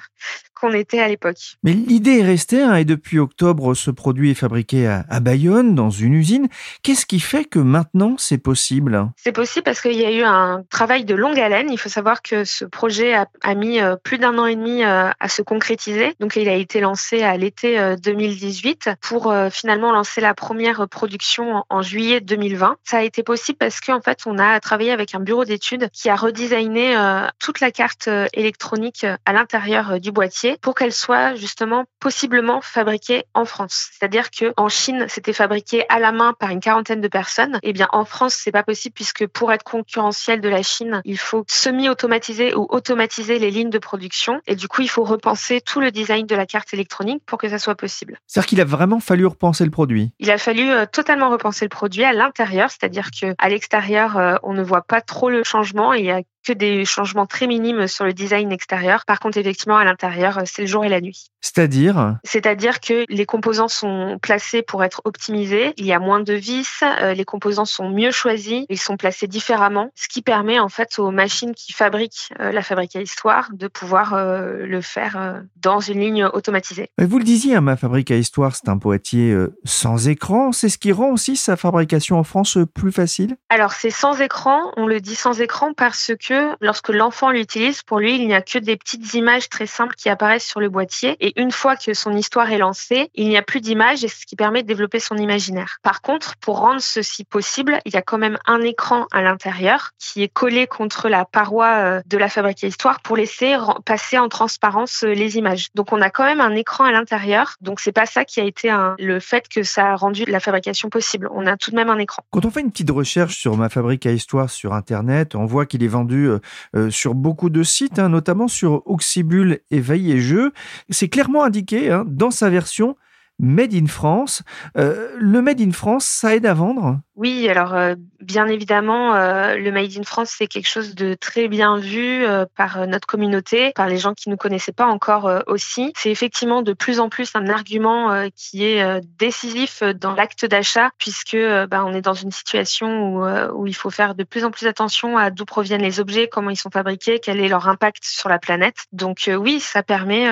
qu'on 0.60 0.74
était 0.74 1.00
à 1.00 1.08
l'époque. 1.08 1.58
Mais 1.64 1.74
l'idée 1.74 2.20
est 2.20 2.24
restée, 2.24 2.62
hein, 2.62 2.76
et 2.76 2.86
depuis 2.86 3.20
octobre, 3.20 3.74
ce 3.74 3.92
produit 3.92 4.32
est 4.32 4.36
fabriqué 4.36 4.88
à, 4.88 5.20
Bayonne, 5.20 5.76
dans 5.76 5.90
une 5.90 6.14
usine. 6.14 6.48
Qu'est-ce 6.84 7.06
qui 7.06 7.20
fait 7.20 7.46
que 7.46 7.60
maintenant 7.60 8.16
c'est 8.18 8.38
possible? 8.38 9.10
C'est 9.18 9.32
possible 9.32 9.64
parce 9.64 9.82
qu'il 9.82 9.96
y 9.96 10.06
a 10.06 10.12
eu 10.12 10.24
un 10.24 10.64
travail 10.70 11.06
de 11.06 11.16
longue 11.16 11.40
haleine. 11.40 11.68
Il 11.72 11.78
faut 11.78 11.90
savoir 11.90 12.22
que 12.22 12.44
ce 12.46 12.66
projet 12.66 13.14
a, 13.14 13.56
mis 13.56 13.80
euh, 13.80 13.96
plus 13.96 14.18
d'un 14.18 14.38
an 14.38 14.46
et 14.46 14.56
demi 14.56 14.84
euh, 14.84 15.10
à 15.20 15.30
se 15.30 15.42
concrétiser. 15.42 16.14
Donc 16.20 16.36
il 16.36 16.48
a 16.48 16.56
été 16.56 16.80
lancé 16.80 17.24
à 17.24 17.36
l'été 17.38 17.96
2018 18.02 18.88
euh, 18.88 18.94
pour 19.02 19.34
finalement 19.52 19.92
lancer 19.92 20.22
la 20.22 20.34
première 20.34 20.88
production 20.88 21.64
en, 21.70 21.82
juillet 21.82 22.22
2020. 22.22 22.78
Ça 22.84 22.98
a 22.98 23.02
été 23.04 23.24
possible 23.24 23.58
parce 23.58 23.80
qu'en 23.80 24.02
fait 24.02 24.20
on 24.26 24.38
a 24.38 24.60
travaillé 24.60 24.92
avec 24.92 25.16
un 25.16 25.20
bureau 25.20 25.46
d'études 25.46 25.90
qui 25.92 26.10
a 26.10 26.16
redesigné 26.16 26.96
toute 27.40 27.60
la 27.60 27.72
carte 27.72 28.10
électronique 28.34 29.06
à 29.26 29.34
l'intérieur 29.34 30.00
du 30.00 30.12
boîtier 30.12 30.49
pour 30.62 30.76
qu'elle 30.76 30.94
soit 30.94 31.36
justement 31.36 31.86
possiblement 32.00 32.62
fabriquée 32.62 33.24
en 33.34 33.46
France. 33.46 33.90
C'est-à-dire 33.92 34.32
que 34.32 34.54
en 34.58 34.70
Chine, 34.70 35.06
c'était 35.08 35.34
fabriqué 35.34 35.86
à 35.90 36.00
la 36.00 36.12
main 36.12 36.34
par 36.40 36.50
une 36.50 36.60
quarantaine 36.60 37.02
de 37.02 37.08
personnes. 37.08 37.60
Eh 37.64 37.74
bien 37.74 37.88
en 37.92 38.06
France, 38.06 38.36
c'est 38.36 38.52
pas 38.52 38.64
possible 38.64 38.94
puisque 38.94 39.28
pour 39.28 39.52
être 39.52 39.64
concurrentiel 39.64 40.42
de 40.42 40.50
la 40.50 40.64
Chine, 40.64 41.02
il 41.06 41.18
faut 41.18 41.44
semi-automatiser 41.48 42.56
ou 42.56 42.68
automatiser 42.70 43.40
les 43.40 43.52
lignes 43.52 43.70
de 43.70 43.80
production. 43.80 44.42
Et 44.48 44.56
du 44.56 44.68
coup, 44.68 44.82
il 44.82 44.90
faut 44.90 45.04
repenser 45.04 45.62
tout 45.62 45.80
le 45.80 45.92
design 45.92 46.26
de 46.26 46.36
la 46.36 46.46
carte 46.46 46.74
électronique 46.74 47.24
pour 47.26 47.38
que 47.38 47.50
ça 47.50 47.60
soit 47.60 47.76
possible. 47.76 48.20
C'est-à-dire 48.28 48.48
qu'il 48.48 48.62
a 48.62 48.66
vraiment 48.66 49.00
fallu 49.00 49.26
repenser 49.26 49.66
le 49.66 49.72
produit? 49.72 50.12
Il 50.20 50.32
a 50.32 50.38
fallu 50.38 50.70
euh, 50.70 50.86
totalement 50.86 51.30
repenser 51.30 51.66
le 51.66 51.70
produit 51.70 52.04
à 52.04 52.14
l'intérieur, 52.14 52.70
c'est-à-dire 52.70 53.10
que 53.12 53.36
à 53.38 53.50
l'extérieur, 53.50 54.18
euh, 54.18 54.36
on 54.44 54.54
ne 54.54 54.64
voit 54.64 54.82
pas 54.82 55.02
trop 55.02 55.30
le 55.30 55.44
changement 55.44 55.94
il 55.94 56.06
y 56.06 56.12
a 56.12 56.22
que 56.44 56.54
des 56.54 56.86
changements 56.86 57.26
très 57.26 57.48
minimes 57.48 57.88
sur 57.88 58.06
le 58.06 58.14
design 58.14 58.52
extérieur. 58.52 59.06
Par 59.06 59.20
contre, 59.20 59.38
effectivement, 59.38 59.78
à 59.78 59.84
l'intérieur, 59.84 60.42
c'est 60.46 60.62
le 60.62 60.68
jour 60.68 60.86
et 60.86 60.90
la 60.90 61.02
nuit. 61.02 61.32
C'est-à-dire 61.42 62.18
C'est-à-dire 62.24 62.80
que 62.80 63.06
les 63.10 63.26
composants 63.26 63.68
sont 63.68 64.20
placés 64.22 64.62
pour 64.62 64.84
être 64.84 65.02
optimisés. 65.06 65.74
Il 65.78 65.86
y 65.86 65.94
a 65.94 66.00
moins 66.00 66.20
de 66.20 66.34
vis, 66.34 66.84
euh, 66.84 67.14
les 67.14 67.26
composants 67.26 67.66
sont 67.66 67.90
mieux 67.90 68.12
choisis, 68.12 68.66
ils 68.70 68.80
sont 68.80 68.98
placés 68.98 69.28
différemment, 69.28 69.90
ce 69.96 70.08
qui 70.08 70.22
permet 70.22 70.60
en 70.60 70.70
fait 70.70 71.00
aux 71.00 71.12
machines 71.12 71.54
qui 71.54 71.74
fabriquent 71.74 72.30
euh, 72.40 72.52
la 72.52 72.62
fabrique 72.62 72.96
à 72.96 73.02
histoire 73.02 73.50
de 73.54 73.68
pouvoir 73.68 74.14
euh, 74.14 74.66
le 74.66 74.82
faire 74.82 75.44
dans 75.62 75.80
une 75.80 76.00
ligne 76.00 76.26
automatisée. 76.26 76.90
Vous 76.98 77.18
le 77.18 77.24
disiez, 77.24 77.56
hein, 77.56 77.62
ma 77.62 77.78
fabrique 77.78 78.12
à 78.12 78.16
histoire, 78.16 78.56
c'est 78.56 78.70
un 78.70 78.76
boîtier 78.76 79.36
sans 79.64 80.08
écran. 80.08 80.52
C'est 80.52 80.70
ce 80.70 80.78
qui 80.78 80.92
rend 80.92 81.12
aussi 81.12 81.36
sa 81.36 81.56
fabrication 81.56 82.18
en 82.18 82.24
France 82.24 82.58
plus 82.74 82.92
facile? 82.92 83.38
Alors 83.50 83.74
c'est 83.74 83.90
sans 83.90 84.20
écran. 84.22 84.72
On 84.78 84.88
le 84.88 85.00
dit 85.02 85.16
sans 85.16 85.42
écran 85.42 85.74
parce 85.74 86.12
que 86.20 86.56
lorsque 86.62 86.90
l'enfant 86.90 87.32
l'utilise, 87.32 87.82
pour 87.84 88.00
lui, 88.00 88.16
il 88.16 88.28
n'y 88.28 88.34
a 88.34 88.42
que 88.42 88.60
des 88.60 88.78
petites 88.78 89.14
images 89.14 89.50
très 89.50 89.66
simples 89.66 89.96
qui 89.96 90.10
apparaissent 90.10 90.48
sur 90.48 90.60
le 90.60 90.70
boîtier. 90.70 91.16
Et 91.20 91.29
une 91.36 91.52
fois 91.52 91.76
que 91.76 91.94
son 91.94 92.14
histoire 92.14 92.52
est 92.52 92.58
lancée, 92.58 93.10
il 93.16 93.28
n'y 93.28 93.38
a 93.38 93.42
plus 93.42 93.62
d'images 93.62 94.04
et 94.04 94.08
ce 94.08 94.26
qui 94.26 94.36
permet 94.36 94.64
de 94.64 94.68
développer 94.68 95.00
son 95.00 95.16
imaginaire. 95.18 95.78
Par 95.84 96.02
contre, 96.02 96.36
pour 96.38 96.60
rendre 96.60 96.82
ceci 96.82 97.24
possible, 97.24 97.80
il 97.86 97.94
y 97.94 97.98
a 97.98 98.02
quand 98.02 98.18
même 98.18 98.38
un 98.46 98.62
écran 98.62 99.08
à 99.12 99.22
l'intérieur 99.22 99.92
qui 99.98 100.24
est 100.24 100.28
collé 100.28 100.68
contre 100.68 101.10
la 101.10 101.26
paroi 101.26 101.68
euh, 101.68 102.02
de 102.06 102.18
la 102.18 102.30
fabrique 102.30 102.64
à 102.64 102.68
histoire 102.68 103.02
pour 103.02 103.18
laisser 103.18 103.56
passer 103.86 104.18
en 104.18 104.30
transparence 104.30 105.04
euh, 105.04 105.14
les 105.14 105.38
images. 105.38 105.68
Donc 105.76 105.94
on 105.94 106.02
a 106.02 106.10
quand 106.10 106.26
même 106.26 106.42
un 106.42 106.56
écran 106.56 106.86
à 106.86 106.92
l'intérieur. 106.92 107.56
Donc 107.62 107.80
c'est 107.80 107.92
pas 107.92 108.06
ça 108.06 108.26
qui 108.26 108.40
a 108.40 108.44
été 108.44 108.74
le 109.00 109.20
fait 109.20 109.48
que 109.48 109.64
ça 109.64 109.92
a 109.92 109.96
rendu 109.96 110.26
la 110.26 110.40
fabrication 110.40 110.90
possible. 110.90 111.30
On 111.32 111.46
a 111.48 111.58
tout 111.58 111.72
de 111.72 111.76
même 111.76 111.90
un 111.90 111.98
écran. 111.98 112.24
Quand 112.32 112.46
on 112.46 112.52
fait 112.52 112.62
une 112.62 112.72
petite 112.72 112.92
recherche 112.92 113.38
sur 113.38 113.58
ma 113.58 113.70
fabrique 113.70 114.06
à 114.06 114.12
histoire 114.12 114.50
sur 114.50 114.74
internet, 114.74 115.36
on 115.36 115.46
voit 115.46 115.66
qu'il 115.66 115.84
est 115.84 115.88
vendu 115.88 116.30
euh, 116.76 116.90
sur 116.90 117.16
beaucoup 117.16 117.50
de 117.50 117.64
sites, 117.64 118.00
hein, 118.00 118.10
notamment 118.10 118.48
sur 118.48 118.84
Oxybul 118.86 119.60
et 119.72 119.80
Veille 119.80 120.12
et 120.12 120.20
Jeux. 120.20 120.52
C'est 120.90 121.08
clairement 121.20 121.44
indiqué 121.44 121.92
hein, 121.92 122.06
dans 122.08 122.32
sa 122.32 122.50
version 122.50 122.96
Made 123.40 123.74
in 123.74 123.88
France. 123.88 124.44
Euh, 124.78 125.10
le 125.18 125.42
Made 125.42 125.62
in 125.62 125.72
France, 125.72 126.06
ça 126.06 126.36
aide 126.36 126.46
à 126.46 126.54
vendre? 126.54 127.00
Oui, 127.16 127.50
alors 127.50 127.74
euh, 127.74 127.96
bien 128.22 128.48
évidemment, 128.48 129.16
euh, 129.16 129.56
le 129.56 129.72
Made 129.72 129.98
in 129.98 130.04
France, 130.04 130.36
c'est 130.38 130.48
quelque 130.48 130.68
chose 130.68 130.94
de 130.94 131.14
très 131.14 131.48
bien 131.48 131.78
vu 131.78 132.26
par 132.56 132.86
notre 132.88 133.08
communauté, 133.08 133.72
par 133.76 133.88
les 133.88 133.98
gens 133.98 134.14
qui 134.14 134.30
ne 134.30 134.34
nous 134.34 134.38
connaissaient 134.38 134.74
pas 134.74 134.86
encore 134.86 135.30
aussi. 135.48 135.94
C'est 135.98 136.12
effectivement 136.12 136.62
de 136.62 136.74
plus 136.74 137.00
en 137.00 137.10
plus 137.10 137.32
un 137.36 137.48
argument 137.48 138.30
qui 138.36 138.66
est 138.66 139.02
décisif 139.18 139.84
dans 139.84 140.14
l'acte 140.14 140.46
d'achat, 140.46 140.92
puisque 140.98 141.38
bah, 141.70 141.84
on 141.86 141.94
est 141.94 142.02
dans 142.02 142.14
une 142.14 142.32
situation 142.32 143.50
où, 143.54 143.68
il 143.68 143.76
faut 143.76 143.90
faire 143.90 144.16
de 144.16 144.24
plus 144.24 144.44
en 144.44 144.52
plus 144.52 144.68
attention 144.68 145.18
à 145.18 145.30
d'où 145.30 145.46
proviennent 145.46 145.82
les 145.82 146.00
objets, 146.00 146.28
comment 146.28 146.50
ils 146.50 146.58
sont 146.58 146.72
fabriqués, 146.72 147.20
quel 147.20 147.40
est 147.40 147.48
leur 147.48 147.68
impact 147.68 148.04
sur 148.04 148.30
la 148.30 148.40
planète. 148.40 148.76
Donc 148.92 149.30
oui, 149.40 149.60
ça 149.60 149.84
permet 149.84 150.28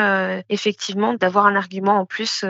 effectivement 0.50 1.14
d'avoir 1.14 1.46
un 1.46 1.56
argument 1.56 2.00
en 2.00 2.06
plus 2.06 2.44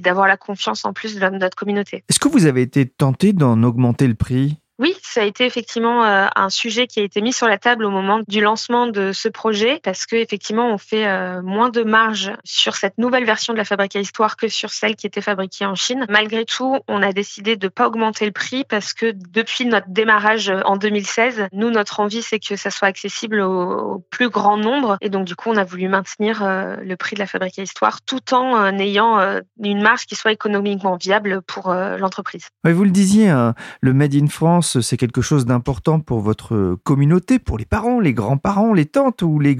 d'avoir 0.00 0.26
la 0.26 0.36
confiance 0.36 0.84
en 0.84 0.92
plus 0.92 1.14
de 1.16 1.28
notre 1.28 1.56
communauté. 1.56 2.04
Est-ce 2.08 2.18
que 2.18 2.28
vous 2.28 2.46
avez 2.46 2.62
été 2.62 2.86
tenté 2.86 3.32
d'en 3.32 3.62
augmenter 3.62 4.06
le 4.06 4.14
prix? 4.14 4.58
Oui, 4.80 4.94
ça 5.02 5.22
a 5.22 5.24
été 5.24 5.44
effectivement 5.44 6.04
euh, 6.04 6.26
un 6.36 6.50
sujet 6.50 6.86
qui 6.86 7.00
a 7.00 7.02
été 7.02 7.20
mis 7.20 7.32
sur 7.32 7.48
la 7.48 7.58
table 7.58 7.84
au 7.84 7.90
moment 7.90 8.20
du 8.28 8.40
lancement 8.40 8.86
de 8.86 9.10
ce 9.10 9.28
projet 9.28 9.80
parce 9.82 10.06
que 10.06 10.14
effectivement 10.14 10.72
on 10.72 10.78
fait 10.78 11.04
euh, 11.04 11.42
moins 11.42 11.68
de 11.68 11.82
marge 11.82 12.30
sur 12.44 12.76
cette 12.76 12.96
nouvelle 12.96 13.24
version 13.24 13.52
de 13.52 13.58
la 13.58 13.64
Fabrique 13.64 13.96
à 13.96 14.00
Histoire 14.00 14.36
que 14.36 14.46
sur 14.46 14.70
celle 14.70 14.94
qui 14.94 15.08
était 15.08 15.20
fabriquée 15.20 15.66
en 15.66 15.74
Chine. 15.74 16.06
Malgré 16.08 16.44
tout, 16.44 16.78
on 16.86 17.02
a 17.02 17.12
décidé 17.12 17.56
de 17.56 17.66
pas 17.66 17.88
augmenter 17.88 18.24
le 18.24 18.30
prix 18.30 18.62
parce 18.68 18.92
que 18.92 19.12
depuis 19.30 19.66
notre 19.66 19.88
démarrage 19.88 20.52
en 20.64 20.76
2016, 20.76 21.48
nous 21.52 21.70
notre 21.70 21.98
envie 21.98 22.22
c'est 22.22 22.38
que 22.38 22.54
ça 22.54 22.70
soit 22.70 22.86
accessible 22.86 23.40
au, 23.40 24.04
plus 24.10 24.28
grand 24.28 24.56
nombre 24.56 24.96
et 25.00 25.08
donc 25.08 25.26
du 25.26 25.34
coup 25.34 25.50
on 25.50 25.56
a 25.56 25.64
voulu 25.64 25.88
maintenir 25.88 26.44
euh, 26.44 26.76
le 26.82 26.96
prix 26.96 27.14
de 27.14 27.20
la 27.20 27.26
Fabrique 27.26 27.58
à 27.58 27.62
Histoire 27.62 28.00
tout 28.02 28.32
en 28.32 28.78
ayant 28.78 29.18
une 29.60 29.82
marge 29.82 30.06
qui 30.06 30.14
soit 30.14 30.30
économiquement 30.30 30.96
viable 30.96 31.42
pour 31.42 31.72
l'entreprise. 31.72 32.46
vous 32.64 32.84
le 32.84 32.90
disiez, 32.90 33.28
hein, 33.28 33.54
le 33.80 33.92
Made 33.92 34.14
in 34.14 34.28
France 34.28 34.67
c'est 34.80 34.96
quelque 34.96 35.22
chose 35.22 35.46
d'important 35.46 36.00
pour 36.00 36.20
votre 36.20 36.76
communauté, 36.84 37.38
pour 37.38 37.58
les 37.58 37.64
parents, 37.64 38.00
les 38.00 38.12
grands-parents, 38.12 38.72
les 38.72 38.86
tantes 38.86 39.22
ou 39.22 39.38
les, 39.38 39.56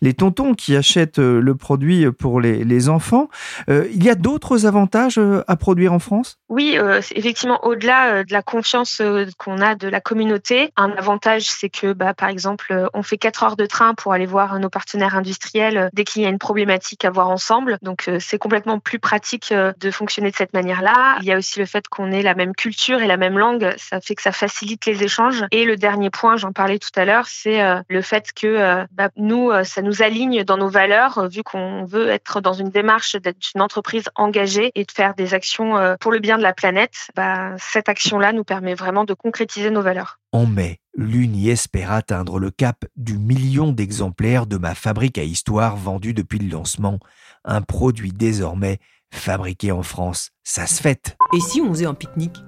les 0.00 0.14
tontons 0.14 0.54
qui 0.54 0.76
achètent 0.76 1.18
euh, 1.18 1.40
le 1.40 1.54
produit 1.54 2.10
pour 2.12 2.40
les, 2.40 2.64
les 2.64 2.88
enfants. 2.88 3.28
Euh, 3.68 3.86
il 3.92 4.04
y 4.04 4.10
a 4.10 4.14
d'autres 4.14 4.66
avantages 4.66 5.18
euh, 5.18 5.42
à 5.48 5.56
produire 5.56 5.92
en 5.92 5.98
France? 5.98 6.38
Oui, 6.48 6.76
effectivement, 7.14 7.64
au-delà 7.64 8.24
de 8.24 8.32
la 8.32 8.42
confiance 8.42 9.00
qu'on 9.38 9.58
a 9.58 9.74
de 9.74 9.88
la 9.88 10.00
communauté, 10.00 10.70
un 10.76 10.90
avantage, 10.90 11.44
c'est 11.44 11.70
que, 11.70 11.94
bah, 11.94 12.12
par 12.12 12.28
exemple, 12.28 12.88
on 12.92 13.02
fait 13.02 13.16
4 13.16 13.42
heures 13.42 13.56
de 13.56 13.64
train 13.64 13.94
pour 13.94 14.12
aller 14.12 14.26
voir 14.26 14.58
nos 14.58 14.68
partenaires 14.68 15.16
industriels 15.16 15.88
dès 15.94 16.04
qu'il 16.04 16.22
y 16.22 16.26
a 16.26 16.28
une 16.28 16.38
problématique 16.38 17.06
à 17.06 17.10
voir 17.10 17.30
ensemble. 17.30 17.78
Donc, 17.80 18.10
c'est 18.18 18.38
complètement 18.38 18.78
plus 18.78 18.98
pratique 18.98 19.52
de 19.52 19.90
fonctionner 19.90 20.30
de 20.30 20.36
cette 20.36 20.52
manière-là. 20.52 21.16
Il 21.22 21.26
y 21.26 21.32
a 21.32 21.38
aussi 21.38 21.58
le 21.58 21.64
fait 21.64 21.88
qu'on 21.88 22.12
ait 22.12 22.22
la 22.22 22.34
même 22.34 22.54
culture 22.54 23.00
et 23.00 23.06
la 23.06 23.16
même 23.16 23.38
langue. 23.38 23.74
Ça 23.78 24.02
fait 24.02 24.14
que 24.14 24.22
ça 24.22 24.32
facilite 24.32 24.51
facilite 24.52 24.86
les 24.86 25.02
échanges. 25.02 25.44
Et 25.50 25.64
le 25.64 25.76
dernier 25.76 26.10
point, 26.10 26.36
j'en 26.36 26.52
parlais 26.52 26.78
tout 26.78 26.90
à 26.96 27.04
l'heure, 27.04 27.26
c'est 27.26 27.62
euh, 27.62 27.80
le 27.88 28.02
fait 28.02 28.32
que 28.32 28.46
euh, 28.46 28.84
bah, 28.92 29.08
nous, 29.16 29.50
euh, 29.50 29.64
ça 29.64 29.82
nous 29.82 30.02
aligne 30.02 30.44
dans 30.44 30.56
nos 30.56 30.68
valeurs, 30.68 31.28
vu 31.28 31.42
qu'on 31.42 31.84
veut 31.84 32.08
être 32.08 32.40
dans 32.40 32.52
une 32.52 32.68
démarche 32.68 33.16
d'être 33.16 33.38
une 33.54 33.62
entreprise 33.62 34.04
engagée 34.14 34.70
et 34.74 34.84
de 34.84 34.90
faire 34.90 35.14
des 35.14 35.34
actions 35.34 35.96
pour 36.00 36.12
le 36.12 36.18
bien 36.18 36.36
de 36.36 36.42
la 36.42 36.52
planète. 36.52 36.94
Bah, 37.16 37.54
cette 37.58 37.88
action-là 37.88 38.32
nous 38.32 38.44
permet 38.44 38.74
vraiment 38.74 39.04
de 39.04 39.14
concrétiser 39.14 39.70
nos 39.70 39.82
valeurs. 39.82 40.18
En 40.32 40.46
mai, 40.46 40.80
l'UNI 40.94 41.50
espère 41.50 41.92
atteindre 41.92 42.38
le 42.38 42.50
cap 42.50 42.84
du 42.96 43.18
million 43.18 43.72
d'exemplaires 43.72 44.46
de 44.46 44.56
ma 44.56 44.74
fabrique 44.74 45.18
à 45.18 45.22
histoire 45.22 45.76
vendue 45.76 46.14
depuis 46.14 46.38
le 46.38 46.50
lancement. 46.50 46.98
Un 47.44 47.62
produit 47.62 48.12
désormais 48.12 48.78
fabriqué 49.12 49.72
en 49.72 49.82
France. 49.82 50.30
Ça 50.42 50.66
se 50.66 50.80
fête. 50.80 51.16
Et 51.34 51.40
si 51.40 51.60
on 51.60 51.68
faisait 51.70 51.86
un 51.86 51.94
pique-nique? 51.94 52.38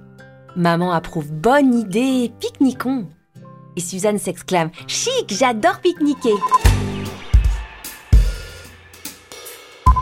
Maman 0.55 0.91
approuve 0.91 1.31
bonne 1.31 1.73
idée, 1.73 2.31
pique-niquons. 2.39 3.09
Et 3.75 3.81
Suzanne 3.81 4.17
s'exclame 4.17 4.71
Chic, 4.87 5.33
j'adore 5.37 5.79
pique-niquer. 5.81 6.33